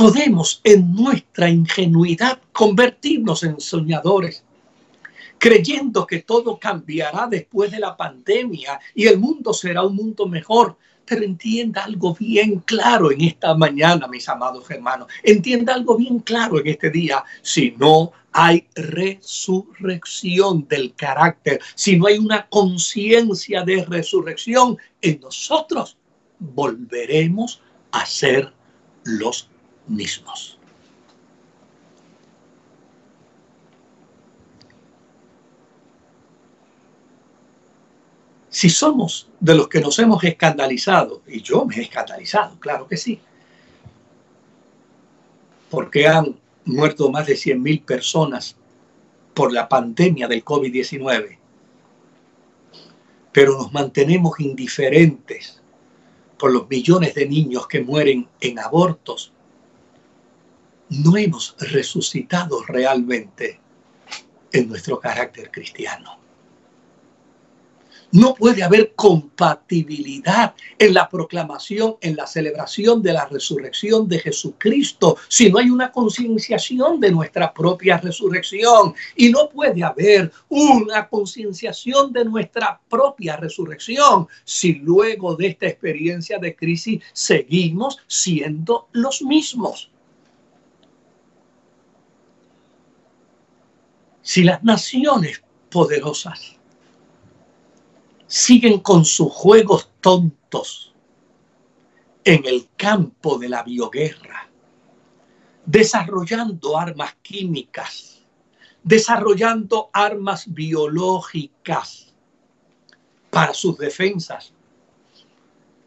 Podemos 0.00 0.62
en 0.64 0.94
nuestra 0.94 1.50
ingenuidad 1.50 2.40
convertirnos 2.52 3.42
en 3.42 3.60
soñadores 3.60 4.42
creyendo 5.36 6.06
que 6.06 6.20
todo 6.20 6.58
cambiará 6.58 7.26
después 7.26 7.70
de 7.70 7.80
la 7.80 7.94
pandemia 7.94 8.80
y 8.94 9.06
el 9.06 9.18
mundo 9.18 9.52
será 9.52 9.82
un 9.82 9.94
mundo 9.94 10.26
mejor. 10.26 10.78
Pero 11.04 11.22
entienda 11.22 11.84
algo 11.84 12.14
bien 12.14 12.60
claro 12.60 13.12
en 13.12 13.20
esta 13.20 13.54
mañana, 13.54 14.08
mis 14.08 14.26
amados 14.26 14.70
hermanos. 14.70 15.08
Entienda 15.22 15.74
algo 15.74 15.98
bien 15.98 16.20
claro 16.20 16.60
en 16.60 16.68
este 16.68 16.88
día. 16.88 17.22
Si 17.42 17.72
no 17.72 18.12
hay 18.32 18.66
resurrección 18.74 20.66
del 20.66 20.94
carácter, 20.94 21.60
si 21.74 21.98
no 21.98 22.06
hay 22.06 22.16
una 22.16 22.48
conciencia 22.48 23.64
de 23.64 23.84
resurrección 23.84 24.78
en 25.02 25.20
nosotros, 25.20 25.98
volveremos 26.38 27.60
a 27.92 28.06
ser 28.06 28.50
los 29.04 29.49
mismos. 29.90 30.58
Si 38.48 38.68
somos 38.68 39.28
de 39.38 39.54
los 39.54 39.68
que 39.68 39.80
nos 39.80 39.98
hemos 39.98 40.22
escandalizado, 40.24 41.22
y 41.26 41.40
yo 41.40 41.64
me 41.64 41.76
he 41.76 41.82
escandalizado, 41.82 42.58
claro 42.58 42.86
que 42.86 42.96
sí, 42.96 43.20
porque 45.70 46.08
han 46.08 46.36
muerto 46.64 47.10
más 47.10 47.26
de 47.26 47.34
100.000 47.34 47.84
personas 47.84 48.56
por 49.34 49.52
la 49.52 49.68
pandemia 49.68 50.26
del 50.26 50.44
COVID-19, 50.44 51.38
pero 53.32 53.56
nos 53.56 53.72
mantenemos 53.72 54.40
indiferentes 54.40 55.62
por 56.36 56.52
los 56.52 56.68
millones 56.68 57.14
de 57.14 57.26
niños 57.26 57.68
que 57.68 57.80
mueren 57.80 58.28
en 58.40 58.58
abortos, 58.58 59.32
no 60.90 61.16
hemos 61.16 61.54
resucitado 61.58 62.62
realmente 62.64 63.60
en 64.52 64.68
nuestro 64.68 64.98
carácter 64.98 65.50
cristiano. 65.50 66.18
No 68.12 68.34
puede 68.34 68.64
haber 68.64 68.94
compatibilidad 68.96 70.56
en 70.76 70.94
la 70.94 71.08
proclamación, 71.08 71.94
en 72.00 72.16
la 72.16 72.26
celebración 72.26 73.02
de 73.02 73.12
la 73.12 73.26
resurrección 73.26 74.08
de 74.08 74.18
Jesucristo, 74.18 75.16
si 75.28 75.48
no 75.48 75.60
hay 75.60 75.70
una 75.70 75.92
concienciación 75.92 76.98
de 76.98 77.12
nuestra 77.12 77.54
propia 77.54 77.98
resurrección. 77.98 78.94
Y 79.14 79.28
no 79.28 79.48
puede 79.48 79.84
haber 79.84 80.32
una 80.48 81.08
concienciación 81.08 82.12
de 82.12 82.24
nuestra 82.24 82.80
propia 82.88 83.36
resurrección 83.36 84.26
si 84.42 84.72
luego 84.72 85.36
de 85.36 85.46
esta 85.46 85.68
experiencia 85.68 86.38
de 86.38 86.56
crisis 86.56 87.00
seguimos 87.12 87.98
siendo 88.08 88.88
los 88.90 89.22
mismos. 89.22 89.88
Si 94.22 94.42
las 94.42 94.62
naciones 94.62 95.42
poderosas 95.70 96.56
siguen 98.26 98.80
con 98.80 99.04
sus 99.04 99.32
juegos 99.32 99.90
tontos 100.00 100.94
en 102.24 102.44
el 102.44 102.68
campo 102.76 103.38
de 103.38 103.48
la 103.48 103.62
bioguerra, 103.62 104.48
desarrollando 105.66 106.78
armas 106.78 107.16
químicas, 107.22 108.24
desarrollando 108.82 109.90
armas 109.92 110.52
biológicas 110.52 112.14
para 113.30 113.54
sus 113.54 113.78
defensas. 113.78 114.52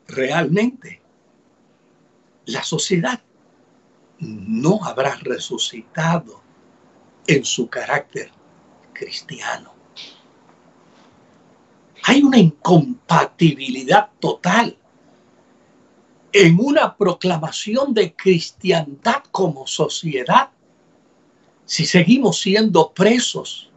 Realmente, 0.08 1.02
la 2.46 2.64
sociedad 2.64 3.22
no 4.20 4.84
habrá 4.84 5.16
resucitado 5.16 6.43
en 7.28 7.46
su 7.46 7.70
carácter 7.70 8.32
cristiano. 8.94 9.74
Hay 12.04 12.22
una 12.22 12.38
incompatibilidad 12.38 14.10
total 14.20 14.78
en 16.34 16.58
una 16.60 16.98
proclamación 16.98 17.94
de 17.94 18.14
cristiandad 18.16 19.24
como 19.32 19.68
sociedad 19.68 20.50
si 21.66 21.86
seguimos 21.86 22.42
siendo 22.42 22.94
presos 22.94 23.72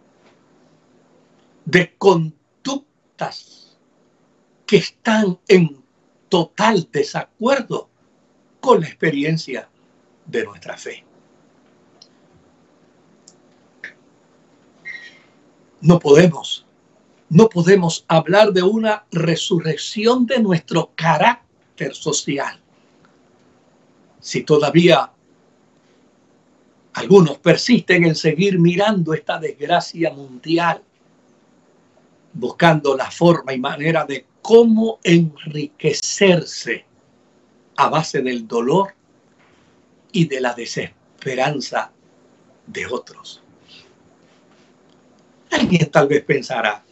de 1.64 1.94
conductas 1.96 3.76
que 4.66 4.78
están 4.78 5.38
en 5.46 5.84
total 6.28 6.88
desacuerdo 6.90 7.88
con 8.60 8.80
la 8.80 8.88
experiencia 8.88 9.68
de 10.26 10.44
nuestra 10.44 10.76
fe. 10.76 11.05
No 15.80 15.98
podemos, 15.98 16.66
no 17.28 17.48
podemos 17.48 18.04
hablar 18.08 18.52
de 18.52 18.62
una 18.62 19.04
resurrección 19.10 20.26
de 20.26 20.40
nuestro 20.40 20.92
carácter 20.94 21.94
social. 21.94 22.60
Si 24.20 24.42
todavía 24.42 25.10
algunos 26.94 27.38
persisten 27.38 28.04
en 28.04 28.14
seguir 28.14 28.58
mirando 28.58 29.12
esta 29.12 29.38
desgracia 29.38 30.12
mundial, 30.12 30.82
buscando 32.32 32.96
la 32.96 33.10
forma 33.10 33.52
y 33.52 33.58
manera 33.58 34.04
de 34.04 34.26
cómo 34.40 34.98
enriquecerse 35.02 36.84
a 37.76 37.88
base 37.88 38.22
del 38.22 38.46
dolor 38.46 38.94
y 40.12 40.26
de 40.26 40.40
la 40.40 40.54
desesperanza 40.54 41.90
de 42.66 42.86
otros. 42.86 43.42
Alguien 45.50 45.90
tal 45.90 46.08
vez 46.08 46.24
pensará, 46.24 46.84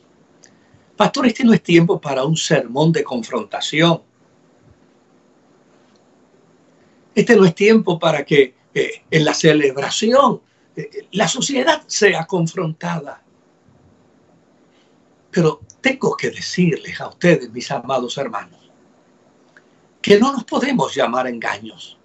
pastor, 0.97 1.27
este 1.27 1.45
no 1.45 1.53
es 1.53 1.63
tiempo 1.63 2.01
para 2.01 2.25
un 2.25 2.37
sermón 2.37 2.93
de 2.93 3.03
confrontación. 3.03 4.03
Este 7.15 7.37
no 7.37 7.45
es 7.45 7.55
tiempo 7.55 7.99
para 7.99 8.25
que 8.25 8.55
eh, 8.75 9.03
en 9.11 9.25
la 9.25 9.35
celebración 9.35 10.41
eh, 10.77 11.07
la 11.13 11.29
sociedad 11.29 11.85
sea 11.87 12.27
confrontada. 12.27 13.23
Pero 15.31 15.61
tengo 15.81 16.17
que 16.17 16.31
decirles 16.31 17.01
a 17.01 17.09
ustedes, 17.09 17.51
mis 17.51 17.71
amados 17.71 18.17
hermanos, 18.19 18.71
que 20.01 20.19
no 20.19 20.33
nos 20.33 20.45
podemos 20.45 20.95
llamar 20.95 21.27
engaños. 21.27 21.99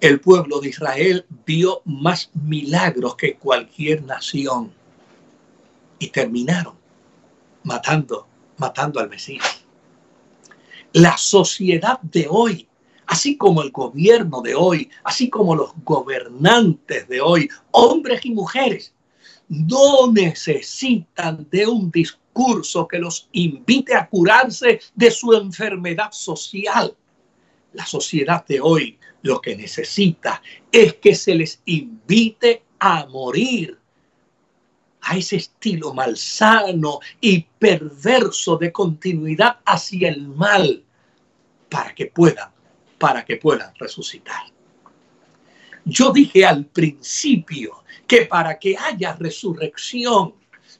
El 0.00 0.20
pueblo 0.20 0.60
de 0.60 0.68
Israel 0.68 1.26
vio 1.46 1.82
más 1.84 2.30
milagros 2.34 3.16
que 3.16 3.36
cualquier 3.36 4.02
nación 4.02 4.72
y 5.98 6.08
terminaron 6.08 6.74
matando, 7.66 8.26
matando 8.58 9.00
al 9.00 9.10
Mesías. 9.10 9.64
La 10.92 11.16
sociedad 11.18 12.00
de 12.00 12.26
hoy, 12.30 12.68
así 13.06 13.36
como 13.36 13.60
el 13.62 13.70
gobierno 13.70 14.40
de 14.40 14.54
hoy, 14.54 14.88
así 15.04 15.28
como 15.28 15.54
los 15.54 15.72
gobernantes 15.84 17.08
de 17.08 17.20
hoy, 17.20 17.48
hombres 17.72 18.24
y 18.24 18.30
mujeres, 18.30 18.94
no 19.48 20.10
necesitan 20.12 21.46
de 21.50 21.66
un 21.66 21.90
discurso 21.90 22.86
que 22.86 22.98
los 22.98 23.28
invite 23.32 23.94
a 23.94 24.08
curarse 24.08 24.80
de 24.94 25.10
su 25.10 25.32
enfermedad 25.32 26.12
social. 26.12 26.96
La 27.72 27.84
sociedad 27.84 28.46
de 28.46 28.60
hoy 28.60 28.98
lo 29.22 29.40
que 29.40 29.56
necesita 29.56 30.40
es 30.70 30.94
que 30.94 31.14
se 31.14 31.34
les 31.34 31.60
invite 31.66 32.62
a 32.78 33.06
morir 33.06 33.78
a 35.06 35.16
ese 35.16 35.36
estilo 35.36 35.94
malsano 35.94 36.98
y 37.20 37.40
perverso 37.58 38.56
de 38.56 38.72
continuidad 38.72 39.58
hacia 39.64 40.08
el 40.08 40.26
mal 40.28 40.82
para 41.68 41.94
que 41.94 42.06
puedan, 42.06 42.50
para 42.98 43.24
que 43.24 43.36
puedan 43.36 43.72
resucitar. 43.76 44.42
Yo 45.84 46.10
dije 46.10 46.44
al 46.44 46.64
principio 46.64 47.84
que 48.06 48.26
para 48.26 48.58
que 48.58 48.76
haya 48.76 49.14
resurrección 49.14 50.34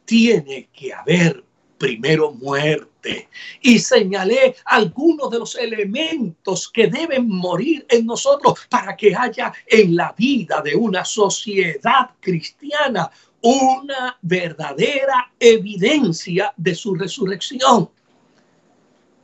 tiene 0.04 0.68
que 0.72 0.92
haber 0.92 1.44
primero 1.78 2.32
muerte. 2.32 3.28
Y 3.60 3.78
señalé 3.78 4.56
algunos 4.64 5.30
de 5.30 5.38
los 5.38 5.54
elementos 5.54 6.68
que 6.68 6.88
deben 6.88 7.28
morir 7.28 7.86
en 7.88 8.06
nosotros 8.06 8.58
para 8.68 8.96
que 8.96 9.14
haya 9.14 9.52
en 9.66 9.94
la 9.94 10.12
vida 10.16 10.60
de 10.62 10.74
una 10.74 11.04
sociedad 11.04 12.10
cristiana 12.20 13.10
una 13.46 14.18
verdadera 14.22 15.32
evidencia 15.38 16.52
de 16.56 16.74
su 16.74 16.96
resurrección. 16.96 17.88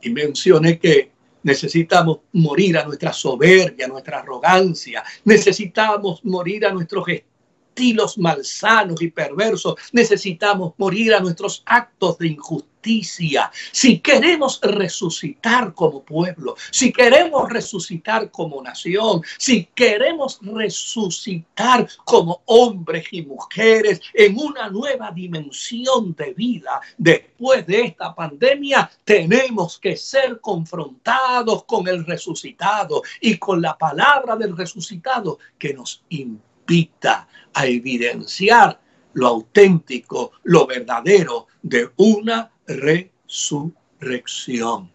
Y 0.01 0.09
mencioné 0.11 0.79
que 0.79 1.11
necesitamos 1.43 2.19
morir 2.31 2.77
a 2.77 2.85
nuestra 2.85 3.11
soberbia, 3.11 3.85
a 3.85 3.89
nuestra 3.89 4.19
arrogancia, 4.19 5.03
necesitamos 5.25 6.23
morir 6.23 6.65
a 6.65 6.71
nuestros 6.71 7.05
estilos 7.09 8.17
malsanos 8.17 9.01
y 9.01 9.11
perversos, 9.11 9.75
necesitamos 9.91 10.73
morir 10.77 11.13
a 11.13 11.19
nuestros 11.19 11.61
actos 11.65 12.17
de 12.17 12.27
injusticia 12.27 12.72
si 13.71 13.99
queremos 13.99 14.59
resucitar 14.61 15.73
como 15.73 16.03
pueblo, 16.03 16.55
si 16.71 16.91
queremos 16.91 17.49
resucitar 17.49 18.29
como 18.29 18.61
nación, 18.61 19.21
si 19.37 19.65
queremos 19.73 20.39
resucitar 20.41 21.87
como 22.03 22.41
hombres 22.45 23.05
y 23.11 23.21
mujeres 23.21 24.01
en 24.13 24.37
una 24.37 24.69
nueva 24.69 25.11
dimensión 25.11 26.13
de 26.15 26.33
vida 26.33 26.81
después 26.97 27.65
de 27.65 27.81
esta 27.85 28.13
pandemia, 28.13 28.89
tenemos 29.05 29.79
que 29.79 29.95
ser 29.95 30.39
confrontados 30.41 31.63
con 31.63 31.87
el 31.87 32.05
resucitado 32.05 33.01
y 33.21 33.37
con 33.37 33.61
la 33.61 33.77
palabra 33.77 34.35
del 34.35 34.55
resucitado 34.57 35.39
que 35.57 35.73
nos 35.73 36.03
invita 36.09 37.27
a 37.53 37.65
evidenciar 37.65 38.79
lo 39.13 39.27
auténtico, 39.27 40.31
lo 40.43 40.65
verdadero 40.65 41.47
de 41.61 41.91
una 41.97 42.52
resurrección. 42.67 44.91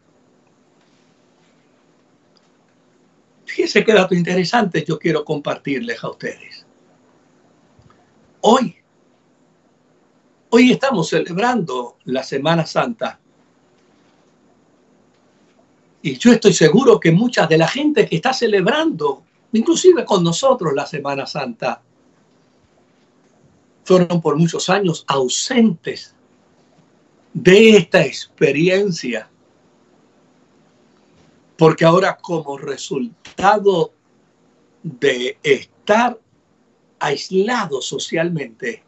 Fíjense 3.44 3.84
qué 3.84 3.92
dato 3.92 4.14
interesante 4.14 4.84
yo 4.86 4.98
quiero 4.98 5.24
compartirles 5.24 6.02
a 6.04 6.10
ustedes. 6.10 6.64
Hoy, 8.40 8.76
hoy 10.50 10.72
estamos 10.72 11.08
celebrando 11.08 11.96
la 12.04 12.22
Semana 12.22 12.66
Santa. 12.66 13.18
Y 16.02 16.16
yo 16.16 16.32
estoy 16.32 16.52
seguro 16.52 17.00
que 17.00 17.10
mucha 17.10 17.46
de 17.46 17.58
la 17.58 17.66
gente 17.66 18.06
que 18.06 18.16
está 18.16 18.32
celebrando, 18.32 19.24
inclusive 19.52 20.04
con 20.04 20.22
nosotros 20.22 20.72
la 20.74 20.86
Semana 20.86 21.26
Santa, 21.26 21.82
fueron 23.82 24.20
por 24.20 24.36
muchos 24.36 24.68
años 24.68 25.04
ausentes 25.08 26.14
de 27.32 27.76
esta 27.76 28.04
experiencia. 28.04 29.28
Porque 31.56 31.84
ahora 31.84 32.16
como 32.16 32.56
resultado 32.56 33.92
de 34.82 35.38
estar 35.42 36.18
aislado 37.00 37.80
socialmente 37.82 38.82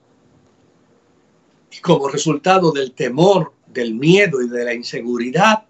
y 1.70 1.78
como 1.78 2.08
resultado 2.08 2.72
del 2.72 2.92
temor, 2.92 3.52
del 3.66 3.94
miedo 3.94 4.42
y 4.42 4.48
de 4.48 4.64
la 4.64 4.74
inseguridad 4.74 5.64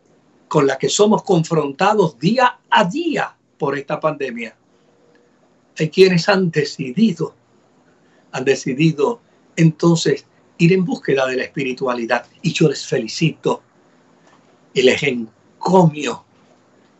con 0.49 0.67
la 0.67 0.79
que 0.79 0.89
somos 0.89 1.23
confrontados 1.23 2.19
día 2.19 2.59
a 2.71 2.85
día 2.85 3.37
por 3.59 3.79
esta 3.79 4.01
pandemia, 4.01 4.57
hay 5.79 5.91
quienes 5.91 6.29
han 6.29 6.51
decidido, 6.51 7.35
han 8.33 8.45
decidido 8.45 9.21
entonces 9.57 10.27
ir 10.61 10.73
en 10.73 10.85
búsqueda 10.85 11.27
de 11.27 11.37
la 11.37 11.45
espiritualidad. 11.45 12.27
Y 12.43 12.53
yo 12.53 12.69
les 12.69 12.87
felicito 12.87 13.63
y 14.73 14.83
les 14.83 15.03
encomio 15.03 16.25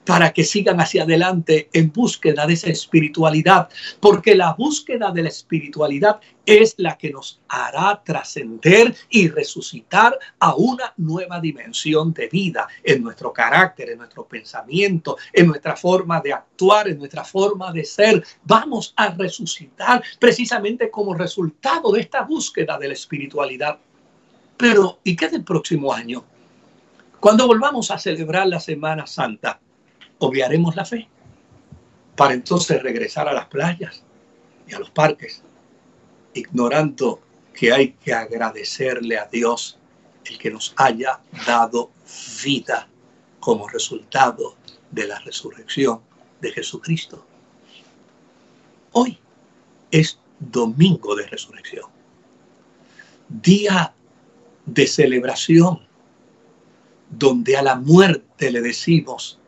para 0.05 0.33
que 0.33 0.45
sigan 0.45 0.81
hacia 0.81 1.03
adelante 1.03 1.69
en 1.73 1.93
búsqueda 1.93 2.47
de 2.47 2.55
esa 2.55 2.69
espiritualidad, 2.69 3.69
porque 4.01 4.35
la 4.35 4.55
búsqueda 4.55 5.11
de 5.11 5.23
la 5.23 5.29
espiritualidad 5.29 6.21
es 6.47 6.75
la 6.79 6.97
que 6.97 7.11
nos 7.11 7.41
hará 7.49 8.03
trascender 8.05 8.95
y 9.09 9.29
resucitar 9.29 10.19
a 10.39 10.55
una 10.55 10.93
nueva 10.97 11.41
dimensión 11.41 12.13
de 12.13 12.29
vida 12.29 12.67
en 12.83 13.03
nuestro 13.03 13.33
carácter, 13.33 13.91
en 13.91 13.99
nuestro 13.99 14.27
pensamiento, 14.27 15.17
en 15.33 15.47
nuestra 15.47 15.77
forma 15.77 16.21
de 16.21 16.33
actuar, 16.33 16.89
en 16.89 16.99
nuestra 16.99 17.25
forma 17.25 17.73
de 17.73 17.85
ser. 17.85 18.25
Vamos 18.45 18.93
a 18.97 19.11
resucitar 19.11 20.03
precisamente 20.19 20.91
como 20.91 21.15
resultado 21.15 21.93
de 21.93 22.01
esta 22.01 22.23
búsqueda 22.23 22.79
de 22.79 22.89
la 22.89 22.95
espiritualidad. 22.95 23.79
Pero, 24.57 24.99
¿y 25.05 25.15
qué 25.15 25.29
del 25.29 25.45
próximo 25.45 25.93
año? 25.93 26.25
Cuando 27.21 27.47
volvamos 27.47 27.91
a 27.91 27.99
celebrar 27.99 28.47
la 28.47 28.61
Semana 28.61 29.07
Santa, 29.07 29.61
obviaremos 30.21 30.77
la 30.77 30.85
fe 30.85 31.09
para 32.15 32.35
entonces 32.35 32.83
regresar 32.83 33.29
a 33.29 33.33
las 33.33 33.47
playas 33.47 34.05
y 34.69 34.75
a 34.75 34.79
los 34.79 34.91
parques, 34.91 35.43
ignorando 36.35 37.21
que 37.53 37.73
hay 37.73 37.93
que 37.93 38.13
agradecerle 38.13 39.19
a 39.19 39.27
Dios 39.27 39.79
el 40.25 40.39
que 40.39 40.51
nos 40.51 40.75
haya 40.77 41.21
dado 41.47 41.91
vida 42.45 42.89
como 43.41 43.69
resultado 43.69 44.57
de 44.91 45.09
la 45.09 45.19
resurrección 45.21 46.01
de 46.41 46.53
Jesucristo. 46.53 47.25
Hoy 48.93 49.19
es 49.91 50.19
domingo 50.39 51.17
de 51.17 51.27
resurrección, 51.27 51.87
día 53.29 53.95
de 54.67 54.87
celebración, 54.87 55.81
donde 57.09 57.57
a 57.57 57.63
la 57.63 57.77
muerte 57.77 58.51
le 58.51 58.61
decimos, 58.61 59.40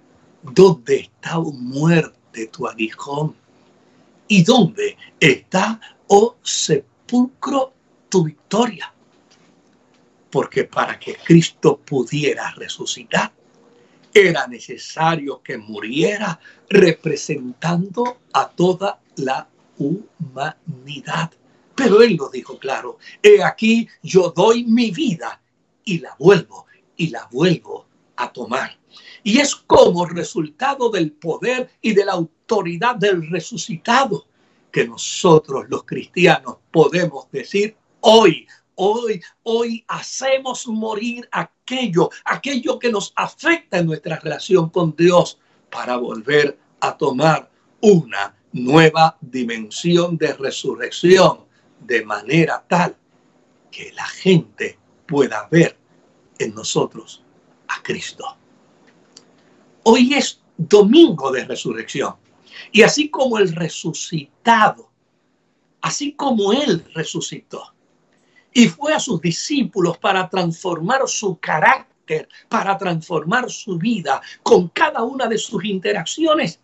¿Dónde 0.43 0.97
está, 0.97 1.38
oh 1.38 1.53
muerte, 1.53 2.47
tu 2.49 2.66
aguijón? 2.66 3.34
¿Y 4.28 4.43
dónde 4.43 4.97
está, 5.20 5.80
oh 6.09 6.36
sepulcro, 6.43 7.72
tu 8.09 8.24
victoria? 8.24 8.93
porque 10.32 10.64
para 10.64 10.99
que 10.99 11.14
Cristo 11.14 11.76
pudiera 11.76 12.51
resucitar, 12.53 13.30
era 14.14 14.47
necesario 14.47 15.43
que 15.43 15.59
muriera 15.59 16.40
representando 16.70 18.18
a 18.32 18.49
toda 18.49 18.99
la 19.16 19.47
humanidad. 19.78 21.30
Pero 21.74 22.03
él 22.03 22.16
lo 22.16 22.30
dijo 22.30 22.59
claro, 22.59 22.99
he 23.22 23.43
aquí 23.43 23.86
yo 24.03 24.32
doy 24.34 24.64
mi 24.64 24.90
vida 24.90 25.40
y 25.84 25.99
la 25.99 26.16
vuelvo 26.18 26.66
y 26.97 27.09
la 27.09 27.28
vuelvo 27.30 27.86
a 28.16 28.32
tomar. 28.32 28.78
Y 29.25 29.39
es 29.39 29.55
como 29.55 30.07
resultado 30.07 30.91
del 30.91 31.12
poder 31.12 31.70
y 31.81 31.95
de 31.95 32.05
la 32.05 32.12
autoridad 32.12 32.97
del 32.97 33.31
resucitado 33.31 34.27
que 34.70 34.87
nosotros 34.87 35.66
los 35.68 35.85
cristianos 35.85 36.57
podemos 36.70 37.31
decir 37.31 37.77
hoy, 38.01 38.49
hoy, 38.75 39.23
hoy 39.45 39.85
hacemos 39.87 40.66
morir 40.66 41.29
aquello, 41.31 42.11
aquello 42.25 42.79
que 42.79 42.91
nos 42.91 43.12
afecta 43.14 43.79
en 43.79 43.87
nuestra 43.87 44.18
relación 44.18 44.70
con 44.70 44.97
Dios 44.97 45.39
para 45.70 45.97
volver 45.97 46.59
a 46.81 46.97
tomar 46.97 47.51
una 47.81 48.35
nueva 48.53 49.16
dimensión 49.20 50.16
de 50.16 50.33
resurrección 50.35 51.45
de 51.81 52.05
manera 52.05 52.64
tal 52.68 52.97
que 53.70 53.93
la 53.93 54.07
gente 54.07 54.79
pueda 55.07 55.49
ver 55.51 55.77
en 56.39 56.55
nosotros 56.55 57.23
a 57.68 57.83
Cristo. 57.83 58.37
Hoy 59.85 60.14
es 60.14 60.41
domingo 60.57 61.30
de 61.33 61.45
resurrección. 61.45 62.14
Y 62.70 62.83
así 62.83 63.11
como 63.11 63.39
el 63.39 63.55
resucitado, 63.55 64.91
así 65.80 66.12
como 66.12 66.53
Él 66.53 66.85
resucitó 66.95 67.72
y 68.55 68.68
fue 68.68 68.93
a 68.93 69.01
sus 69.01 69.20
discípulos 69.20 69.99
para 69.99 70.28
transformar 70.28 71.03
su 71.07 71.39
carácter, 71.39 72.28
para 72.49 72.76
transformar 72.76 73.51
su 73.51 73.78
vida 73.78 74.20
con 74.43 74.68
cada 74.68 75.03
una 75.03 75.26
de 75.26 75.39
sus 75.39 75.64
interacciones, 75.64 76.61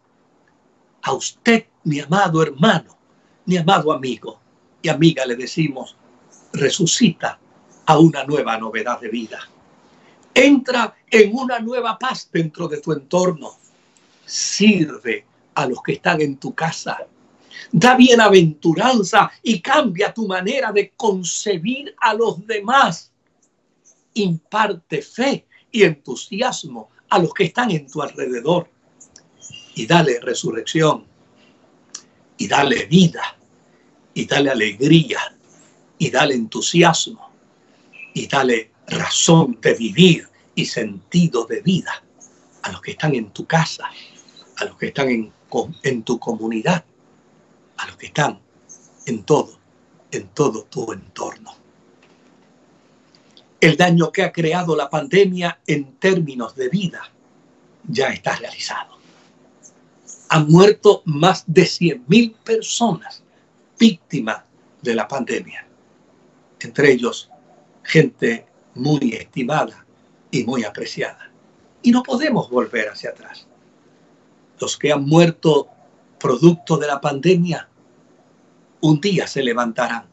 a 1.03 1.12
usted, 1.12 1.66
mi 1.85 2.01
amado 2.01 2.43
hermano, 2.43 2.99
mi 3.47 3.57
amado 3.57 3.93
amigo 3.93 4.41
y 4.83 4.89
amiga, 4.89 5.25
le 5.25 5.37
decimos, 5.37 5.97
resucita 6.53 7.39
a 7.87 7.99
una 7.99 8.25
nueva 8.25 8.59
novedad 8.59 9.01
de 9.01 9.09
vida. 9.09 9.39
Entra 10.39 10.95
en 11.11 11.34
una 11.36 11.59
nueva 11.59 11.99
paz 11.99 12.28
dentro 12.32 12.68
de 12.68 12.80
tu 12.80 12.93
entorno. 12.93 13.57
Sirve 14.24 15.24
a 15.57 15.66
los 15.66 15.82
que 15.82 15.95
están 15.95 16.20
en 16.20 16.36
tu 16.36 16.55
casa. 16.55 16.97
Da 17.72 17.97
bienaventuranza 17.97 19.32
y 19.43 19.61
cambia 19.61 20.14
tu 20.14 20.28
manera 20.28 20.70
de 20.70 20.93
concebir 20.97 21.93
a 22.01 22.14
los 22.14 22.47
demás. 22.47 23.11
Imparte 24.14 25.03
fe 25.03 25.45
y 25.72 25.82
entusiasmo 25.82 26.91
a 27.09 27.18
los 27.18 27.34
que 27.34 27.47
están 27.47 27.72
en 27.72 27.91
tu 27.91 28.01
alrededor. 28.01 28.70
Y 29.74 29.89
dale 29.89 30.20
resurrección. 30.20 31.05
Y 32.36 32.47
dale 32.47 32.86
vida. 32.86 33.36
Y 34.14 34.24
dale 34.24 34.51
alegría. 34.51 35.36
Y 35.99 36.11
dale 36.12 36.34
entusiasmo. 36.34 37.28
Y 38.14 38.28
dale 38.28 38.78
razón 38.89 39.59
de 39.61 39.74
vivir 39.74 40.28
y 40.55 40.66
sentido 40.66 41.45
de 41.45 41.61
vida 41.61 42.03
a 42.62 42.72
los 42.72 42.80
que 42.80 42.93
están 42.93 43.14
en 43.14 43.30
tu 43.30 43.47
casa, 43.47 43.84
a 44.57 44.64
los 44.64 44.76
que 44.76 44.86
están 44.89 45.09
en, 45.09 45.32
en 45.82 46.03
tu 46.03 46.18
comunidad, 46.18 46.84
a 47.76 47.86
los 47.86 47.97
que 47.97 48.07
están 48.07 48.41
en 49.07 49.22
todo, 49.22 49.59
en 50.11 50.28
todo 50.28 50.64
tu 50.64 50.93
entorno. 50.93 51.55
El 53.61 53.76
daño 53.76 54.12
que 54.12 54.22
ha 54.22 54.32
creado 54.32 54.76
la 54.76 54.89
pandemia 54.89 55.61
en 55.66 55.97
términos 55.97 56.55
de 56.55 56.68
vida 56.68 57.11
ya 57.86 58.09
está 58.09 58.36
realizado. 58.36 58.99
Han 60.28 60.49
muerto 60.49 61.03
más 61.07 61.45
de 61.47 61.62
100.000 61.62 62.34
personas 62.36 63.22
víctimas 63.78 64.43
de 64.82 64.95
la 64.95 65.09
pandemia, 65.09 65.66
entre 66.61 66.93
ellos 66.93 67.30
gente 67.82 68.47
muy 68.79 69.14
estimada 69.14 69.85
y 70.31 70.45
muy 70.45 70.64
apreciada. 70.64 71.31
Y 71.83 71.91
no 71.91 72.03
podemos 72.03 72.51
volver 72.51 72.89
hacia 72.89 73.11
atrás. 73.11 73.47
Los 74.61 74.76
que 74.76 74.93
han 74.93 75.05
muerto 75.05 75.68
producto 76.18 76.76
de 76.76 76.87
la 76.87 77.01
pandemia, 77.01 77.68
un 78.81 79.01
día 79.01 79.26
se 79.26 79.43
levantarán, 79.43 80.07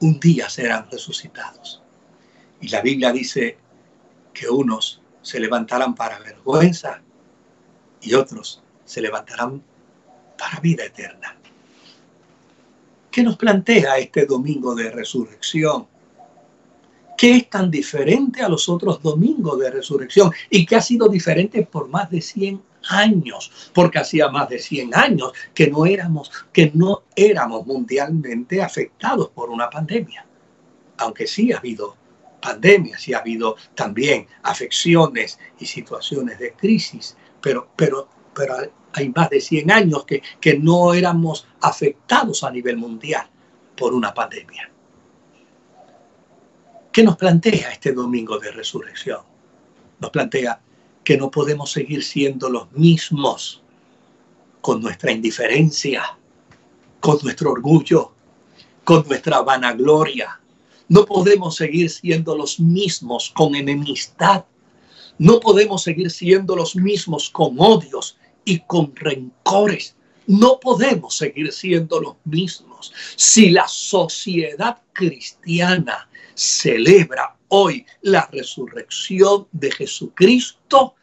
un 0.00 0.18
día 0.18 0.48
serán 0.48 0.90
resucitados. 0.90 1.82
Y 2.60 2.68
la 2.68 2.80
Biblia 2.80 3.12
dice 3.12 3.58
que 4.32 4.48
unos 4.48 5.00
se 5.22 5.38
levantarán 5.38 5.94
para 5.94 6.18
vergüenza 6.18 7.00
y 8.00 8.14
otros 8.14 8.62
se 8.84 9.00
levantarán 9.00 9.62
para 10.36 10.60
vida 10.60 10.84
eterna. 10.84 11.36
¿Qué 13.10 13.22
nos 13.22 13.36
plantea 13.36 13.98
este 13.98 14.26
domingo 14.26 14.74
de 14.74 14.90
resurrección? 14.90 15.86
¿Qué 17.16 17.36
es 17.36 17.50
tan 17.50 17.70
diferente 17.70 18.42
a 18.42 18.48
los 18.48 18.68
otros 18.68 19.02
domingos 19.02 19.58
de 19.58 19.70
resurrección 19.70 20.32
y 20.50 20.66
que 20.66 20.76
ha 20.76 20.82
sido 20.82 21.08
diferente 21.08 21.62
por 21.64 21.88
más 21.88 22.10
de 22.10 22.20
100 22.20 22.62
años, 22.88 23.70
porque 23.72 23.98
hacía 23.98 24.28
más 24.28 24.48
de 24.48 24.58
100 24.58 24.94
años 24.94 25.32
que 25.54 25.68
no 25.68 25.86
éramos 25.86 26.30
que 26.52 26.70
no 26.74 27.02
éramos 27.14 27.66
mundialmente 27.66 28.62
afectados 28.62 29.28
por 29.30 29.50
una 29.50 29.70
pandemia. 29.70 30.26
Aunque 30.98 31.26
sí 31.26 31.52
ha 31.52 31.58
habido 31.58 31.96
pandemias, 32.40 33.02
sí 33.02 33.14
ha 33.14 33.18
habido 33.18 33.56
también 33.74 34.26
afecciones 34.42 35.38
y 35.58 35.66
situaciones 35.66 36.38
de 36.38 36.52
crisis, 36.52 37.16
pero 37.40 37.68
pero 37.76 38.08
pero 38.34 38.56
hay 38.94 39.08
más 39.10 39.30
de 39.30 39.40
100 39.40 39.70
años 39.70 40.04
que, 40.04 40.22
que 40.40 40.58
no 40.58 40.92
éramos 40.94 41.46
afectados 41.60 42.42
a 42.44 42.50
nivel 42.50 42.76
mundial 42.76 43.26
por 43.76 43.94
una 43.94 44.12
pandemia. 44.12 44.70
¿Qué 46.92 47.02
nos 47.02 47.16
plantea 47.16 47.72
este 47.72 47.92
domingo 47.92 48.38
de 48.38 48.50
resurrección? 48.50 49.20
Nos 49.98 50.10
plantea 50.10 50.60
que 51.02 51.16
no 51.16 51.30
podemos 51.30 51.72
seguir 51.72 52.04
siendo 52.04 52.50
los 52.50 52.70
mismos 52.72 53.62
con 54.60 54.82
nuestra 54.82 55.10
indiferencia, 55.10 56.18
con 57.00 57.18
nuestro 57.22 57.52
orgullo, 57.52 58.12
con 58.84 59.08
nuestra 59.08 59.40
vanagloria. 59.40 60.38
No 60.88 61.06
podemos 61.06 61.56
seguir 61.56 61.88
siendo 61.88 62.36
los 62.36 62.60
mismos 62.60 63.32
con 63.34 63.54
enemistad. 63.54 64.44
No 65.16 65.40
podemos 65.40 65.82
seguir 65.82 66.10
siendo 66.10 66.54
los 66.54 66.76
mismos 66.76 67.30
con 67.30 67.56
odios 67.58 68.18
y 68.44 68.60
con 68.60 68.94
rencores. 68.94 69.96
No 70.26 70.60
podemos 70.60 71.16
seguir 71.16 71.52
siendo 71.52 72.00
los 72.00 72.16
mismos. 72.24 72.92
Si 73.16 73.50
la 73.50 73.66
sociedad 73.68 74.78
cristiana 74.92 76.08
celebra 76.34 77.36
hoy 77.48 77.84
la 78.02 78.28
resurrección 78.32 79.46
de 79.52 79.70
Jesucristo, 79.70 80.94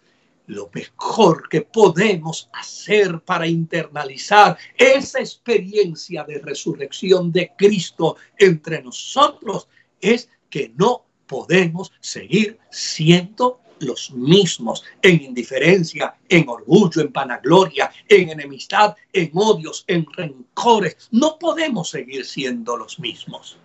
lo 0.47 0.70
mejor 0.74 1.47
que 1.47 1.61
podemos 1.61 2.49
hacer 2.53 3.20
para 3.22 3.45
internalizar 3.45 4.57
esa 4.76 5.20
experiencia 5.20 6.24
de 6.24 6.39
resurrección 6.39 7.32
de 7.32 7.51
Cristo 7.55 8.15
entre 8.38 8.82
nosotros 8.82 9.67
es 10.01 10.28
que 10.49 10.74
no 10.76 11.05
podemos 11.28 11.91
seguir 11.99 12.57
siendo 12.72 13.61
los 13.80 14.11
mismos 14.11 14.84
en 15.01 15.21
indiferencia, 15.23 16.15
en 16.27 16.47
orgullo, 16.49 17.01
en 17.01 17.11
vanagloria, 17.11 17.91
en 18.07 18.30
enemistad, 18.30 18.95
en 19.13 19.32
odios, 19.34 19.84
en 19.88 20.05
rencores. 20.11 21.09
No 21.11 21.38
podemos 21.39 21.89
seguir 21.89 22.25
siendo 22.25 22.77
los 22.77 22.99
mismos 22.99 23.57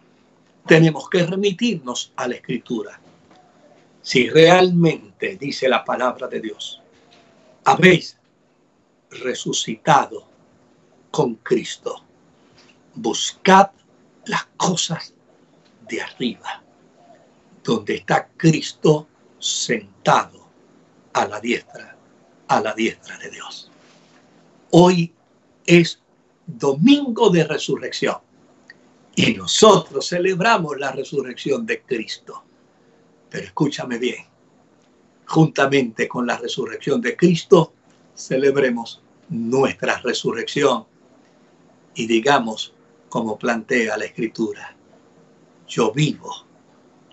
tenemos 0.67 1.09
que 1.11 1.25
remitirnos 1.25 2.13
a 2.17 2.29
la 2.29 2.37
escritura. 2.37 2.99
Si 4.03 4.29
realmente, 4.29 5.37
dice 5.37 5.69
la 5.69 5.85
palabra 5.85 6.27
de 6.29 6.41
Dios, 6.41 6.81
habéis 7.65 8.19
resucitado 9.11 10.27
con 11.11 11.37
Cristo, 11.37 12.03
buscad 12.95 13.71
las 14.27 14.45
cosas 14.57 15.15
de 15.89 16.03
arriba, 16.03 16.63
donde 17.63 17.97
está 17.97 18.29
Cristo 18.37 19.09
sentado 19.45 20.49
a 21.13 21.27
la 21.27 21.39
diestra, 21.39 21.95
a 22.49 22.61
la 22.63 22.73
diestra 22.73 23.19
de 23.19 23.31
Dios. 23.31 23.71
Hoy 24.71 25.13
es 25.67 26.01
domingo 26.47 27.29
de 27.29 27.45
resurrección. 27.45 28.17
Y 29.15 29.35
nosotros 29.35 30.09
celebramos 30.09 30.79
la 30.79 30.93
resurrección 30.93 31.67
de 31.67 31.83
Cristo. 31.83 32.43
Pero 33.29 33.45
escúchame 33.45 33.99
bien, 33.99 34.25
juntamente 35.27 36.09
con 36.09 36.27
la 36.27 36.39
resurrección 36.39 37.03
de 37.03 37.15
Cristo, 37.15 37.75
celebremos 38.15 39.03
nuestra 39.29 39.99
resurrección 39.99 40.87
y 41.95 42.07
digamos, 42.07 42.73
como 43.11 43.39
plantea 43.39 43.99
la 43.99 44.07
Escritura, 44.07 44.75
yo 45.69 45.93
vivo, 45.93 46.47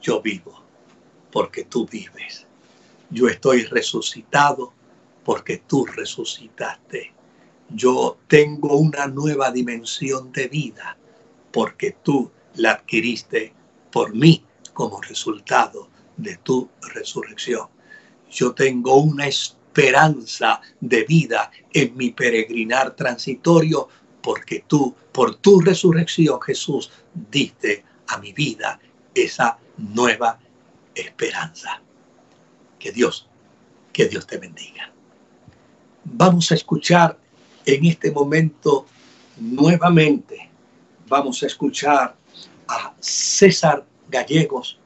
yo 0.01 0.21
vivo 0.21 0.60
porque 1.31 1.65
tú 1.65 1.85
vives. 1.85 2.45
Yo 3.09 3.27
estoy 3.27 3.63
resucitado 3.65 4.73
porque 5.23 5.63
tú 5.67 5.85
resucitaste. 5.85 7.13
Yo 7.69 8.17
tengo 8.27 8.77
una 8.77 9.07
nueva 9.07 9.51
dimensión 9.51 10.31
de 10.31 10.47
vida 10.47 10.97
porque 11.51 11.95
tú 12.03 12.31
la 12.55 12.71
adquiriste 12.71 13.53
por 13.91 14.13
mí 14.13 14.43
como 14.73 15.01
resultado 15.01 15.89
de 16.17 16.37
tu 16.37 16.69
resurrección. 16.93 17.67
Yo 18.29 18.53
tengo 18.53 18.95
una 18.95 19.27
esperanza 19.27 20.61
de 20.79 21.03
vida 21.03 21.51
en 21.73 21.95
mi 21.95 22.11
peregrinar 22.11 22.95
transitorio 22.95 23.87
porque 24.21 24.63
tú, 24.67 24.95
por 25.11 25.35
tu 25.35 25.59
resurrección, 25.61 26.39
Jesús, 26.41 26.91
diste 27.13 27.83
a 28.07 28.17
mi 28.19 28.31
vida 28.33 28.79
esa 29.13 29.57
nueva 29.77 30.39
esperanza. 30.95 31.81
Que 32.79 32.91
Dios, 32.91 33.29
que 33.93 34.07
Dios 34.07 34.25
te 34.25 34.37
bendiga. 34.37 34.91
Vamos 36.03 36.51
a 36.51 36.55
escuchar 36.55 37.17
en 37.65 37.85
este 37.85 38.11
momento 38.11 38.85
nuevamente, 39.37 40.49
vamos 41.07 41.43
a 41.43 41.47
escuchar 41.47 42.15
a 42.67 42.93
César 42.99 43.85
Gallegos 44.09 44.79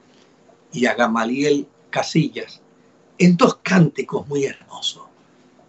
y 0.71 0.85
a 0.85 0.93
Gamaliel 0.93 1.67
Casillas 1.89 2.61
en 3.17 3.37
dos 3.37 3.57
cánticos 3.57 4.27
muy 4.27 4.45
hermosos, 4.45 5.03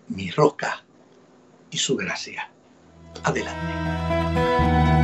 Mi 0.09 0.31
roca 0.31 0.85
y 1.71 1.79
su 1.79 1.97
gracia. 1.97 2.51
Adelante. 3.25 4.96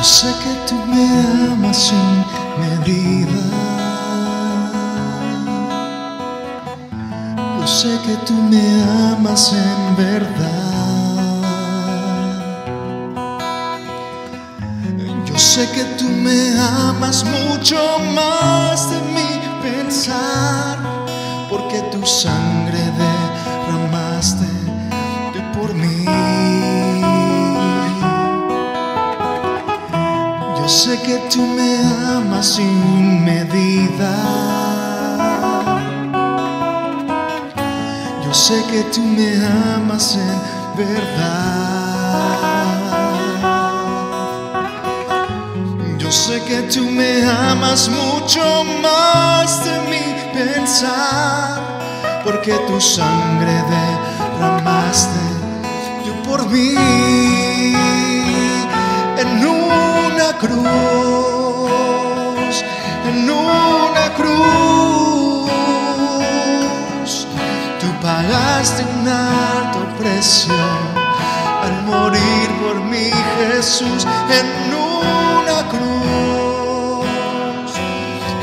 Yo 0.00 0.06
sé 0.06 0.32
que 0.42 0.54
tú 0.66 0.76
me 0.86 1.04
amas 1.52 1.76
sin 1.76 2.24
medida. 2.58 3.42
Yo 7.60 7.66
sé 7.66 7.98
que 8.06 8.14
tú 8.26 8.32
me 8.32 8.82
amas 9.12 9.52
en 9.52 9.96
verdad. 9.96 11.42
Yo 15.26 15.38
sé 15.38 15.68
que 15.70 15.84
tú 15.98 16.06
me 16.08 16.58
amas 16.58 17.22
mucho 17.22 17.76
más 18.14 18.90
de 18.90 19.00
mi 19.12 19.30
pensar, 19.60 20.78
porque 21.50 21.78
tu 21.92 22.06
sangre 22.06 22.49
sé 30.80 30.98
que 31.02 31.18
tú 31.28 31.42
me 31.42 31.76
amas 32.16 32.54
sin 32.54 33.22
medida. 33.22 34.14
Yo 38.24 38.32
sé 38.32 38.64
que 38.70 38.82
tú 38.84 39.02
me 39.02 39.30
amas 39.76 40.16
en 40.16 40.38
verdad. 40.82 42.38
Yo 45.98 46.10
sé 46.10 46.42
que 46.48 46.62
tú 46.74 46.82
me 46.98 47.12
amas 47.28 47.90
mucho 47.90 48.42
más 48.82 49.62
de 49.66 49.74
mi 49.90 50.06
pensar, 50.32 51.60
porque 52.24 52.54
tu 52.66 52.80
sangre 52.80 53.54
derramaste 53.74 55.24
yo 56.06 56.14
por 56.22 56.48
mí 56.48 56.74
en 59.22 59.46
un 59.46 59.59
cruz, 60.40 60.56
en 63.06 63.30
una 63.30 64.06
cruz, 64.16 65.50
tú 67.78 67.86
pagaste 68.00 68.82
un 68.84 69.06
alto 69.06 69.80
precio 69.98 70.54
al 71.62 71.74
morir 71.84 72.48
por 72.62 72.76
mí, 72.90 73.10
Jesús, 73.38 74.06
en 74.38 74.46
una 74.74 75.58
cruz, 75.68 77.06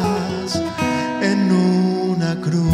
en 1.40 1.52
una 1.52 2.36
cruz. 2.42 2.74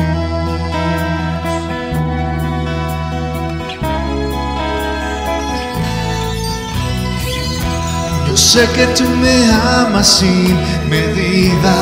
Yo 8.28 8.38
sé 8.38 8.68
que 8.76 8.86
tú 8.98 9.06
me 9.24 9.52
amas 9.52 10.08
sin 10.20 10.56
medida. 10.90 11.76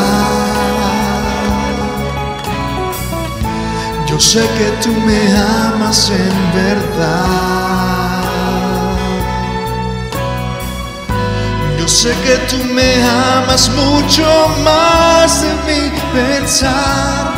Yo 4.08 4.20
sé 4.20 4.42
que 4.58 4.70
tú 4.84 4.92
me 5.08 5.22
amas 5.38 6.12
en 6.12 6.38
verdad. 6.54 7.93
Yo 11.84 11.90
sé 11.90 12.16
que 12.24 12.38
tú 12.48 12.64
me 12.64 13.04
amas 13.04 13.70
mucho 13.72 14.26
más 14.64 15.42
de 15.42 15.50
mi 15.68 15.92
pensar, 16.14 17.34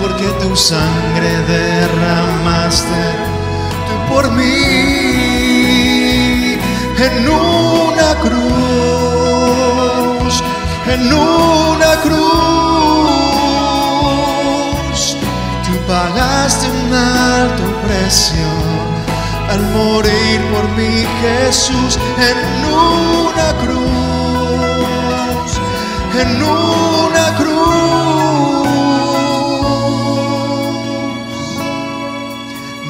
porque 0.00 0.26
tu 0.42 0.56
sangre 0.56 1.30
derramaste 1.46 3.02
tú 3.86 3.94
por 4.12 4.24
mí 4.32 4.48
en 6.98 7.28
una 7.28 8.10
cruz, 8.24 8.42
en 10.92 11.12
una 11.12 11.94
cruz. 12.02 12.26
Tú 15.64 15.72
pagaste 15.86 16.66
un 16.68 16.92
alto 16.92 17.62
precio 17.86 18.65
al 19.50 19.62
morir 19.72 20.40
por 20.52 20.68
mí 20.70 21.04
Jesús 21.20 21.98
en 22.30 22.38
una 22.64 23.48
cruz, 23.62 25.50
en 26.20 26.42
una 26.42 27.36
cruz. 27.36 27.56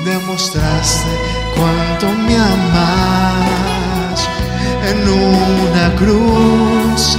Demostraste 0.04 1.10
cuánto 1.56 2.06
me 2.26 2.36
amas 2.36 4.18
en 4.90 4.98
una 5.08 5.94
cruz. 5.96 7.18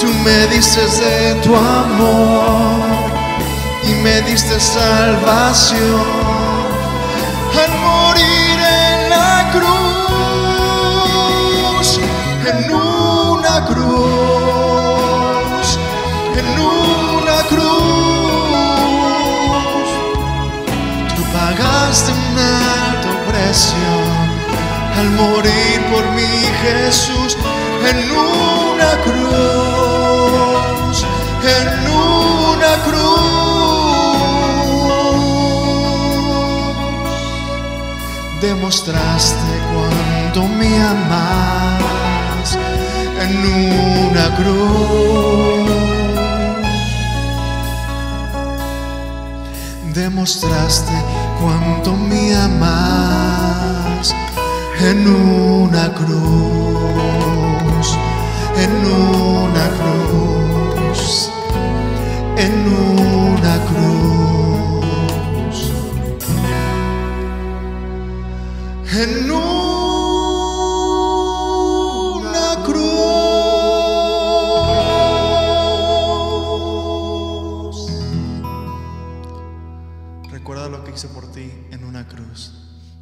Tú 0.00 0.08
me 0.24 0.46
diste 0.48 0.80
de 0.80 1.34
tu 1.42 1.54
amor 1.54 2.80
y 3.84 3.94
me 4.02 4.20
diste 4.22 4.58
salvación 4.60 6.23
cruz, 9.54 11.20
en 12.50 12.58
una 12.72 13.54
cruz, 13.70 15.66
en 16.40 16.48
una 16.60 17.38
cruz. 17.52 17.68
Tú 21.14 21.22
pagaste 21.32 22.10
un 22.12 22.38
alto 22.38 23.10
precio 23.28 23.90
al 24.98 25.08
morir 25.10 25.76
por 25.92 26.04
mí, 26.16 26.32
Jesús, 26.62 27.30
en 27.90 27.98
una 28.10 28.90
cruz, 29.06 30.96
en 31.58 31.66
una 31.92 32.72
cruz 32.86 33.53
demostraste 38.48 39.52
cuánto 39.72 40.40
me 40.58 40.70
amas 40.78 42.58
en 43.24 43.32
una 44.06 44.26
cruz. 44.36 45.70
Demostraste 49.94 50.92
cuánto 51.40 51.90
me 51.96 52.34
amas 52.36 54.14
en 54.90 54.98
una 55.08 55.86
cruz, 55.94 57.86
en 58.64 58.72
una 59.04 59.66
cruz, 59.78 61.30
en 62.36 62.54
una 62.82 63.54
cruz. 63.68 64.23
en 68.96 69.30
una 69.30 69.42
cruz. 72.64 72.84
Recuerda 80.30 80.68
lo 80.68 80.84
que 80.84 80.92
hizo 80.92 81.08
por 81.08 81.32
ti 81.32 81.50
en 81.72 81.84
una 81.84 82.06
cruz. 82.06 82.52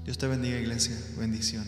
Dios 0.04 0.16
te 0.16 0.26
bendiga, 0.26 0.56
iglesia. 0.56 0.96
Bendición. 1.18 1.61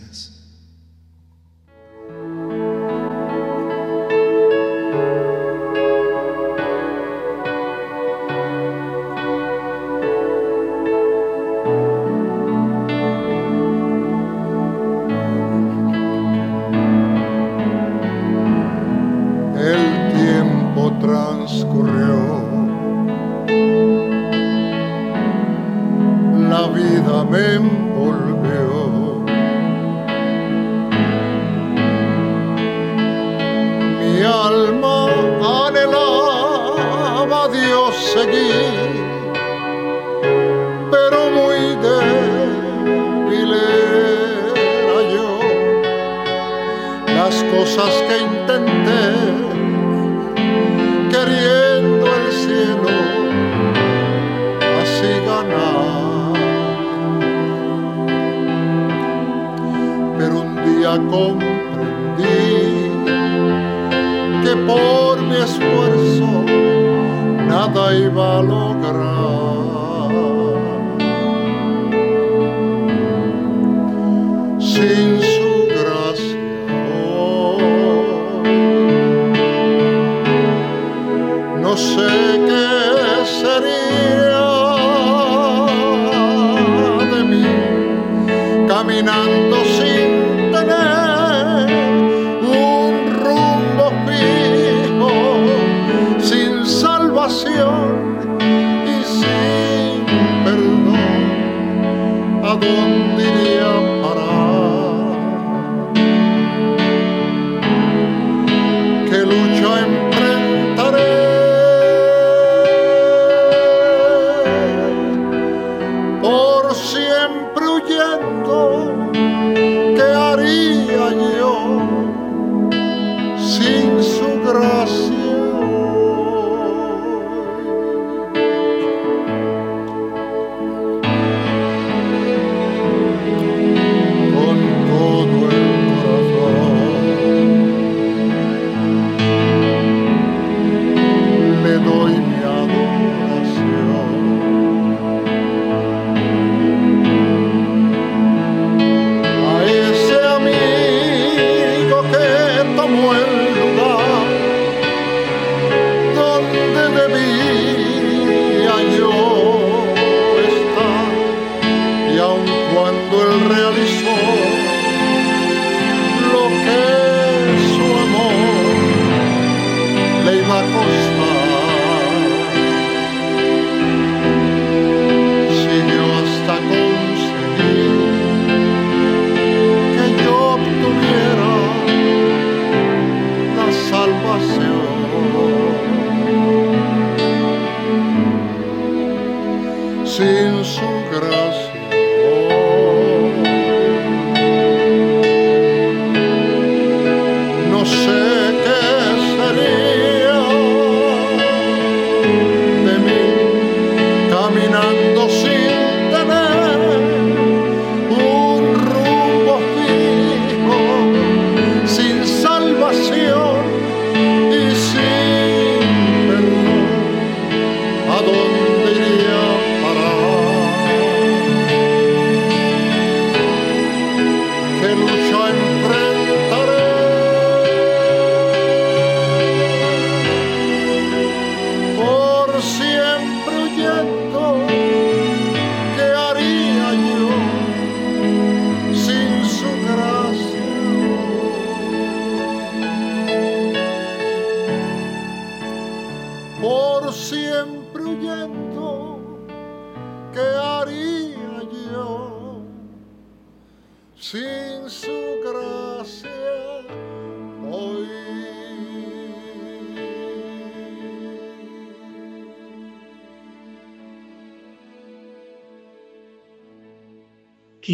problem 102.57 103.04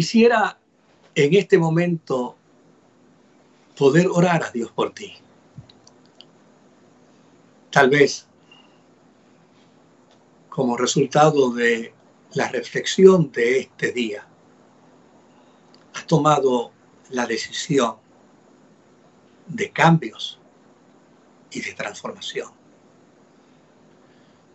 Quisiera 0.02 0.58
en 1.14 1.32
este 1.34 1.56
momento 1.58 2.36
poder 3.78 4.08
orar 4.08 4.42
a 4.42 4.50
Dios 4.50 4.72
por 4.72 4.92
ti. 4.92 5.14
Tal 7.70 7.88
vez 7.88 8.26
como 10.48 10.76
resultado 10.76 11.52
de 11.52 11.94
la 12.34 12.48
reflexión 12.48 13.30
de 13.30 13.60
este 13.60 13.92
día, 13.92 14.26
has 15.94 16.04
tomado 16.08 16.72
la 17.10 17.24
decisión 17.26 17.94
de 19.46 19.70
cambios 19.70 20.40
y 21.52 21.60
de 21.60 21.74
transformación. 21.74 22.50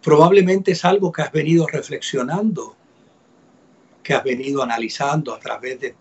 Probablemente 0.03 0.73
es 0.73 0.83
algo 0.83 1.13
que 1.13 1.21
has 1.21 1.31
venido 1.31 1.65
reflexionando 1.67 2.76
que 4.07 4.13
has 4.13 4.23
venido 4.23 4.63
analizando 4.63 5.33
a 5.33 5.39
través 5.41 5.81
de 5.81 5.93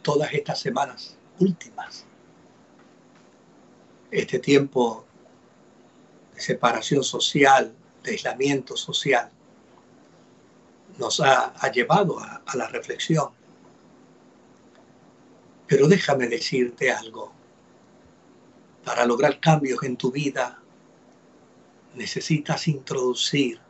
todas 0.00 0.32
estas 0.32 0.60
semanas 0.60 1.16
últimas. 1.40 2.06
Este 4.12 4.38
tiempo 4.38 5.04
de 6.36 6.40
separación 6.40 7.02
social, 7.02 7.74
de 8.04 8.12
aislamiento 8.12 8.76
social, 8.76 9.28
nos 10.98 11.18
ha, 11.18 11.52
llevado 11.72 12.20
a, 12.20 12.44
a 12.46 12.56
la 12.56 12.68
reflexión. 12.68 13.30
Pero 15.66 15.88
déjame 15.88 16.28
decirte 16.28 16.92
algo. 16.92 17.32
Para 18.84 19.04
lograr 19.04 19.40
cambios 19.40 19.82
en 19.82 19.96
tu 19.96 20.12
vida, 20.12 20.62
necesitas 21.96 22.68
introducir 22.68 23.60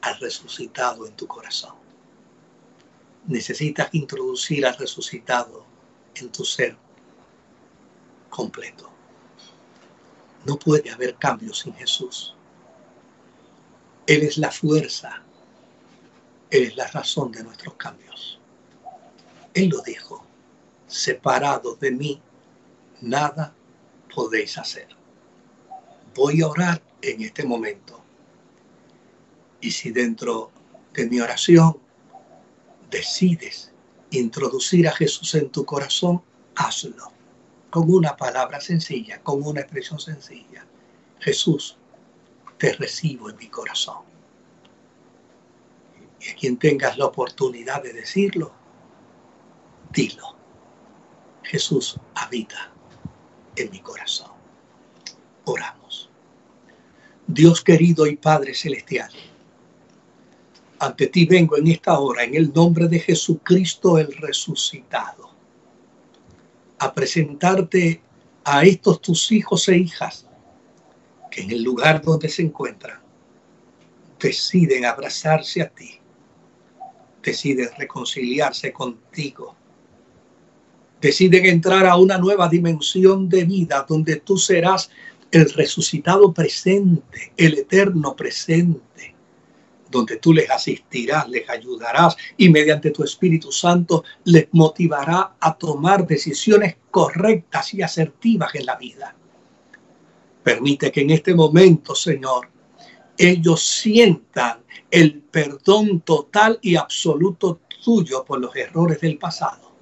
al 0.00 0.18
resucitado 0.18 1.06
en 1.06 1.14
tu 1.14 1.26
corazón. 1.26 1.83
Necesitas 3.26 3.88
introducir 3.92 4.66
al 4.66 4.76
resucitado 4.76 5.64
en 6.14 6.30
tu 6.30 6.44
ser 6.44 6.76
completo. 8.28 8.90
No 10.44 10.58
puede 10.58 10.90
haber 10.90 11.16
cambio 11.16 11.54
sin 11.54 11.74
Jesús. 11.74 12.34
Él 14.06 14.22
es 14.22 14.36
la 14.36 14.50
fuerza, 14.50 15.22
Él 16.50 16.64
es 16.64 16.76
la 16.76 16.86
razón 16.88 17.32
de 17.32 17.42
nuestros 17.42 17.74
cambios. 17.74 18.38
Él 19.54 19.68
lo 19.68 19.80
dijo, 19.80 20.26
separados 20.86 21.80
de 21.80 21.92
mí, 21.92 22.20
nada 23.00 23.54
podéis 24.14 24.58
hacer. 24.58 24.88
Voy 26.14 26.42
a 26.42 26.48
orar 26.48 26.82
en 27.00 27.22
este 27.22 27.44
momento. 27.44 28.02
Y 29.60 29.70
si 29.70 29.90
dentro 29.90 30.50
de 30.92 31.06
mi 31.08 31.20
oración 31.20 31.83
decides 32.94 33.72
introducir 34.10 34.86
a 34.86 34.92
Jesús 34.92 35.34
en 35.34 35.50
tu 35.50 35.64
corazón, 35.64 36.22
hazlo 36.54 37.12
con 37.70 37.92
una 37.92 38.16
palabra 38.16 38.60
sencilla, 38.60 39.20
con 39.20 39.44
una 39.44 39.62
expresión 39.62 39.98
sencilla. 39.98 40.64
Jesús, 41.18 41.76
te 42.56 42.72
recibo 42.74 43.30
en 43.30 43.36
mi 43.36 43.48
corazón. 43.48 44.02
Y 46.20 46.30
a 46.30 46.36
quien 46.36 46.56
tengas 46.56 46.96
la 46.96 47.06
oportunidad 47.06 47.82
de 47.82 47.92
decirlo, 47.92 48.52
dilo. 49.92 50.36
Jesús 51.42 51.98
habita 52.14 52.72
en 53.56 53.70
mi 53.72 53.80
corazón. 53.80 54.30
Oramos. 55.46 56.10
Dios 57.26 57.60
querido 57.64 58.06
y 58.06 58.14
Padre 58.14 58.54
Celestial, 58.54 59.10
ante 60.84 61.06
ti 61.06 61.24
vengo 61.24 61.56
en 61.56 61.68
esta 61.68 61.98
hora 61.98 62.24
en 62.24 62.34
el 62.34 62.52
nombre 62.52 62.88
de 62.88 62.98
Jesucristo 62.98 63.98
el 63.98 64.12
resucitado 64.12 65.30
a 66.78 66.92
presentarte 66.92 68.02
a 68.44 68.64
estos 68.64 69.00
tus 69.00 69.32
hijos 69.32 69.66
e 69.68 69.78
hijas 69.78 70.26
que 71.30 71.40
en 71.40 71.50
el 71.50 71.62
lugar 71.62 72.02
donde 72.02 72.28
se 72.28 72.42
encuentran 72.42 72.98
deciden 74.20 74.84
abrazarse 74.84 75.62
a 75.62 75.68
ti, 75.68 75.98
deciden 77.22 77.68
reconciliarse 77.78 78.72
contigo, 78.72 79.56
deciden 81.00 81.46
entrar 81.46 81.86
a 81.86 81.96
una 81.96 82.18
nueva 82.18 82.48
dimensión 82.48 83.28
de 83.28 83.44
vida 83.44 83.86
donde 83.88 84.16
tú 84.16 84.36
serás 84.36 84.90
el 85.30 85.50
resucitado 85.50 86.32
presente, 86.32 87.32
el 87.36 87.58
eterno 87.58 88.14
presente 88.14 89.13
donde 89.94 90.16
tú 90.16 90.32
les 90.32 90.50
asistirás, 90.50 91.28
les 91.28 91.48
ayudarás 91.48 92.16
y 92.36 92.48
mediante 92.48 92.90
tu 92.90 93.04
Espíritu 93.04 93.52
Santo 93.52 94.02
les 94.24 94.48
motivará 94.50 95.36
a 95.38 95.56
tomar 95.56 96.04
decisiones 96.04 96.76
correctas 96.90 97.72
y 97.74 97.82
asertivas 97.82 98.52
en 98.56 98.66
la 98.66 98.74
vida. 98.74 99.14
Permite 100.42 100.90
que 100.90 101.02
en 101.02 101.10
este 101.10 101.32
momento, 101.32 101.94
Señor, 101.94 102.48
ellos 103.16 103.64
sientan 103.64 104.64
el 104.90 105.20
perdón 105.20 106.00
total 106.00 106.58
y 106.60 106.74
absoluto 106.74 107.60
tuyo 107.84 108.24
por 108.24 108.40
los 108.40 108.54
errores 108.56 109.00
del 109.00 109.16
pasado. 109.16 109.72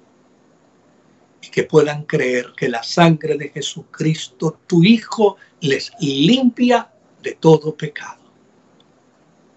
Y 1.41 1.49
que 1.49 1.63
puedan 1.63 2.03
creer 2.03 2.53
que 2.55 2.69
la 2.69 2.83
sangre 2.83 3.35
de 3.35 3.49
Jesucristo, 3.49 4.59
tu 4.67 4.83
Hijo, 4.83 5.37
les 5.59 5.91
limpia 5.99 6.91
de 7.23 7.33
todo 7.33 7.75
pecado 7.75 8.22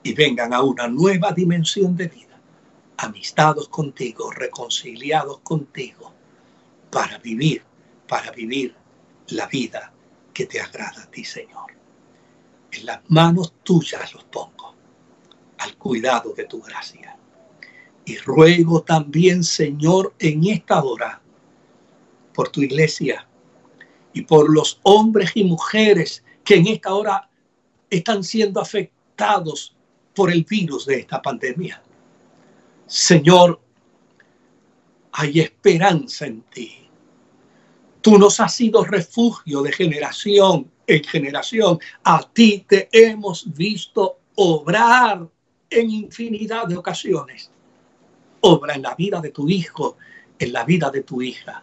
y 0.07 0.13
vengan 0.13 0.55
a 0.55 0.63
una 0.63 0.87
nueva 0.87 1.33
dimensión 1.33 1.97
de 1.97 2.07
vida, 2.07 2.41
amistados 2.99 3.69
contigo, 3.69 4.31
reconciliados 4.31 5.41
contigo, 5.41 6.13
para 6.93 7.19
vivir, 7.19 7.65
para 8.07 8.31
vivir 8.31 8.73
la 9.31 9.49
vida 9.49 9.93
que 10.33 10.47
te 10.47 10.61
agrada 10.61 11.03
a 11.03 11.11
ti, 11.11 11.25
Señor. 11.25 11.73
En 12.71 12.87
las 12.87 13.01
manos 13.09 13.55
tuyas 13.65 14.15
los 14.15 14.23
pongo, 14.23 14.77
al 15.59 15.77
cuidado 15.77 16.33
de 16.35 16.45
tu 16.45 16.63
gracia. 16.63 17.17
Y 18.05 18.17
ruego 18.19 18.83
también, 18.83 19.43
Señor, 19.43 20.15
en 20.21 20.47
esta 20.47 20.85
hora, 20.85 21.21
por 22.33 22.51
tu 22.51 22.63
iglesia 22.63 23.27
y 24.13 24.23
por 24.23 24.55
los 24.55 24.79
hombres 24.85 25.33
y 25.35 25.43
mujeres 25.43 26.23
que 26.45 26.55
en 26.55 26.69
esta 26.69 26.95
hora 26.95 27.29
están 27.91 28.23
siendo 28.23 28.61
afectados 28.61 29.76
por 30.17 30.33
el 30.33 30.45
virus 30.45 30.87
de 30.87 31.01
esta 31.01 31.21
pandemia. 31.21 31.81
Señor, 32.87 33.61
hay 35.13 35.41
esperanza 35.41 36.27
en 36.27 36.41
ti. 36.43 36.89
Tú 38.01 38.19
nos 38.19 38.41
has 38.41 38.55
sido 38.55 38.83
refugio 38.83 39.63
de 39.63 39.73
generación 39.73 40.71
en 40.87 41.05
generación. 41.05 41.79
A 42.05 42.23
ti 42.33 42.65
te 42.67 42.89
hemos 42.91 43.53
visto 43.55 44.21
obrar 44.37 45.29
en 45.69 45.91
infinidad 45.91 46.67
de 46.67 46.77
ocasiones. 46.77 47.51
Obra 48.41 48.75
en 48.75 48.83
la 48.83 48.95
vida 48.95 49.21
de 49.21 49.31
tu 49.31 49.49
hijo, 49.49 49.99
en 50.39 50.53
la 50.53 50.65
vida 50.65 50.91
de 50.91 51.03
tu 51.03 51.21
hija 51.21 51.63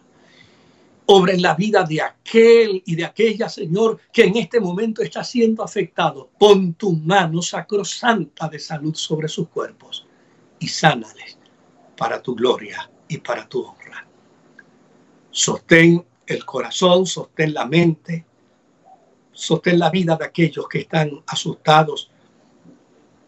obra 1.06 1.34
en 1.34 1.42
la 1.42 1.54
vida 1.54 1.84
de 1.84 2.00
aquel 2.00 2.82
y 2.86 2.94
de 2.94 3.04
aquella, 3.04 3.48
Señor, 3.48 4.00
que 4.12 4.24
en 4.24 4.36
este 4.36 4.60
momento 4.60 5.02
está 5.02 5.22
siendo 5.22 5.62
afectado. 5.62 6.30
Pon 6.38 6.74
tu 6.74 6.92
mano 6.92 7.42
sacrosanta 7.42 8.48
de 8.48 8.58
salud 8.58 8.94
sobre 8.94 9.28
sus 9.28 9.48
cuerpos 9.48 10.06
y 10.58 10.68
sánales 10.68 11.38
para 11.96 12.22
tu 12.22 12.34
gloria 12.34 12.90
y 13.08 13.18
para 13.18 13.48
tu 13.48 13.62
honra. 13.62 14.06
Sostén 15.30 16.04
el 16.26 16.44
corazón, 16.44 17.06
sostén 17.06 17.52
la 17.52 17.66
mente, 17.66 18.24
sostén 19.32 19.78
la 19.78 19.90
vida 19.90 20.16
de 20.16 20.24
aquellos 20.24 20.68
que 20.68 20.80
están 20.80 21.22
asustados, 21.26 22.10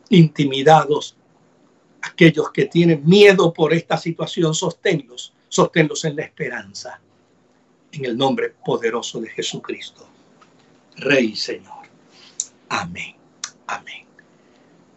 intimidados, 0.08 1.16
aquellos 2.00 2.50
que 2.52 2.66
tienen 2.66 3.04
miedo 3.04 3.52
por 3.52 3.74
esta 3.74 3.98
situación, 3.98 4.54
sosténlos, 4.54 5.34
sosténlos 5.48 6.04
en 6.04 6.16
la 6.16 6.22
esperanza 6.22 7.00
en 7.96 8.04
el 8.04 8.16
nombre 8.16 8.54
poderoso 8.64 9.20
de 9.20 9.28
Jesucristo, 9.28 10.06
Rey 10.96 11.32
y 11.32 11.36
Señor. 11.36 11.86
Amén. 12.68 13.14
Amén. 13.66 14.06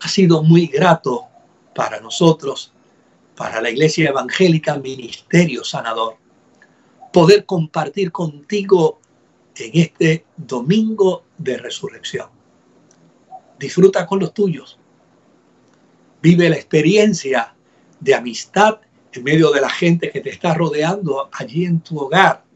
Ha 0.01 0.07
sido 0.07 0.43
muy 0.43 0.67
grato 0.67 1.25
para 1.73 1.99
nosotros, 1.99 2.73
para 3.35 3.61
la 3.61 3.69
Iglesia 3.69 4.09
Evangélica 4.09 4.77
Ministerio 4.77 5.63
Sanador, 5.63 6.17
poder 7.11 7.45
compartir 7.45 8.11
contigo 8.11 8.99
en 9.55 9.71
este 9.73 10.25
domingo 10.37 11.23
de 11.37 11.57
resurrección. 11.57 12.29
Disfruta 13.57 14.05
con 14.05 14.19
los 14.19 14.33
tuyos. 14.33 14.77
Vive 16.21 16.49
la 16.49 16.55
experiencia 16.55 17.55
de 17.99 18.15
amistad 18.15 18.79
en 19.11 19.23
medio 19.23 19.51
de 19.51 19.61
la 19.61 19.69
gente 19.69 20.11
que 20.11 20.21
te 20.21 20.29
está 20.29 20.53
rodeando 20.53 21.29
allí 21.31 21.65
en 21.65 21.81
tu 21.81 21.97
hogar 21.97 22.48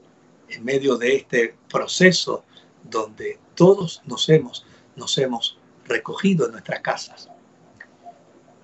en 0.54 0.64
medio 0.64 0.98
de 0.98 1.16
este 1.16 1.56
proceso 1.70 2.44
donde 2.84 3.40
todos 3.56 4.02
nos 4.06 4.30
hemos, 4.30 4.66
nos 4.96 5.18
hemos 5.18 5.58
recogido 5.86 6.46
en 6.46 6.54
nuestras 6.54 6.82
casas. 6.82 7.30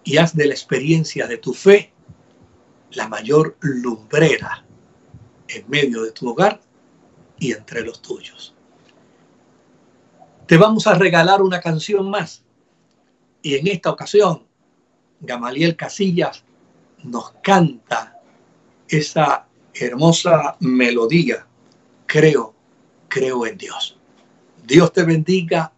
Y 0.04 0.18
haz 0.18 0.36
de 0.36 0.46
la 0.46 0.54
experiencia 0.54 1.28
de 1.28 1.38
tu 1.38 1.54
fe 1.54 1.94
la 2.92 3.08
mayor 3.08 3.58
lumbrera 3.62 4.66
en 5.48 5.70
medio 5.70 6.04
de 6.04 6.12
tu 6.12 6.30
hogar 6.30 6.62
y 7.38 7.52
entre 7.52 7.82
los 7.82 8.02
tuyos. 8.02 8.56
Te 10.48 10.58
vamos 10.58 10.88
a 10.88 10.96
regalar 10.96 11.42
una 11.42 11.62
canción 11.62 12.10
más. 12.10 12.44
Y 13.42 13.56
en 13.56 13.68
esta 13.68 13.92
ocasión, 13.92 14.48
Gamaliel 15.22 15.76
Casillas 15.76 16.44
nos 17.04 17.32
canta 17.44 18.20
esa 18.88 19.48
hermosa 19.74 20.58
melodía 20.60 21.49
creo, 22.10 22.55
creo 23.07 23.45
en 23.45 23.55
Dios. 23.57 23.95
Dios 24.66 24.91
te 24.91 25.03
bendiga, 25.03 25.72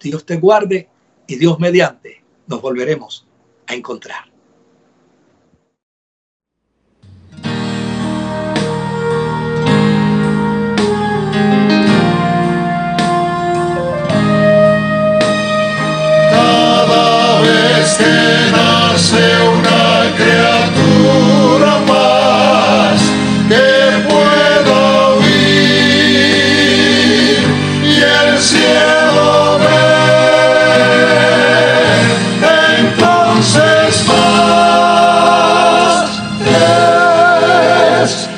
Dios 0.00 0.24
te 0.24 0.38
guarde 0.38 0.88
y 1.26 1.36
Dios 1.36 1.60
mediante 1.60 2.24
nos 2.46 2.62
volveremos 2.62 3.26
a 3.66 3.74
encontrar. 3.74 4.33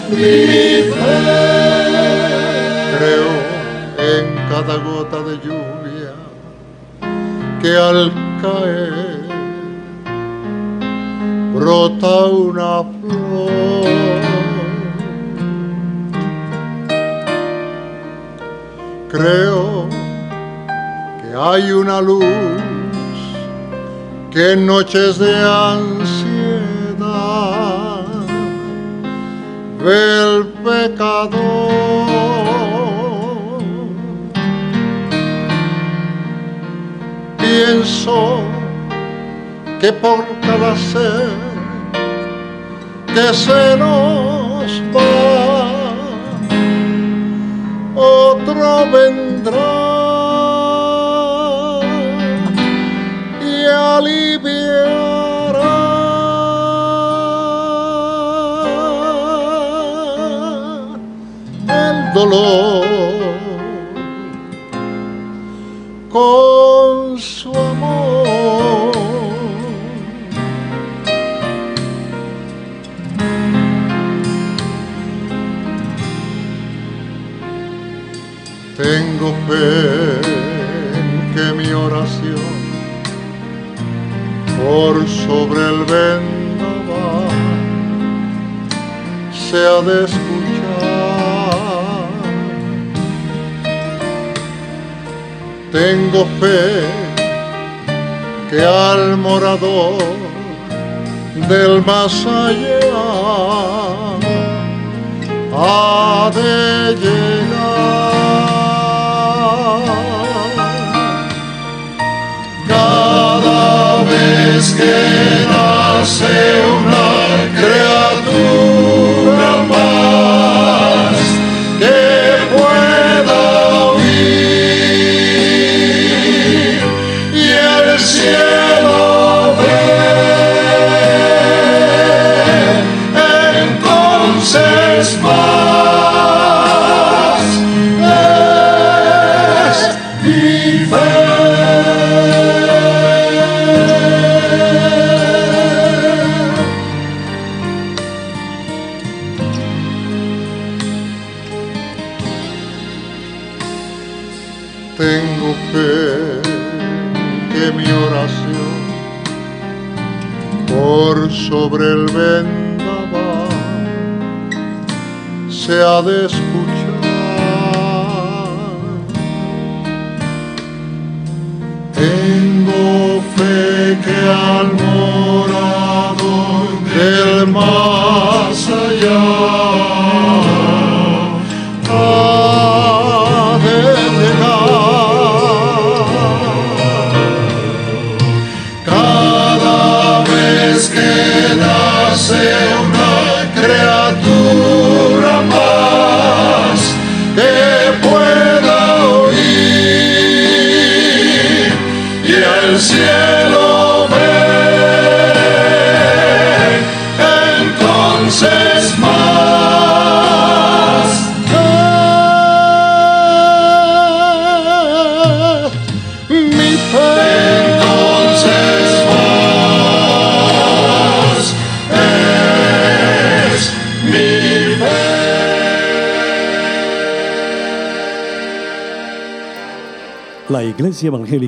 Creo 0.08 0.92
en 3.98 4.24
cada 4.48 4.76
gota 4.76 5.18
de 5.22 5.36
lluvia 5.38 6.14
que 7.60 7.76
al 7.76 8.12
caer 8.40 9.26
brota 11.54 12.26
una 12.26 12.84
flor. 13.00 13.86
Creo 19.10 19.88
que 21.20 21.28
hay 21.36 21.72
una 21.72 22.00
luz 22.00 22.24
que 24.30 24.52
en 24.52 24.66
noches 24.66 25.18
de 25.18 25.34
ansia 25.34 26.05
de. 43.32 44.15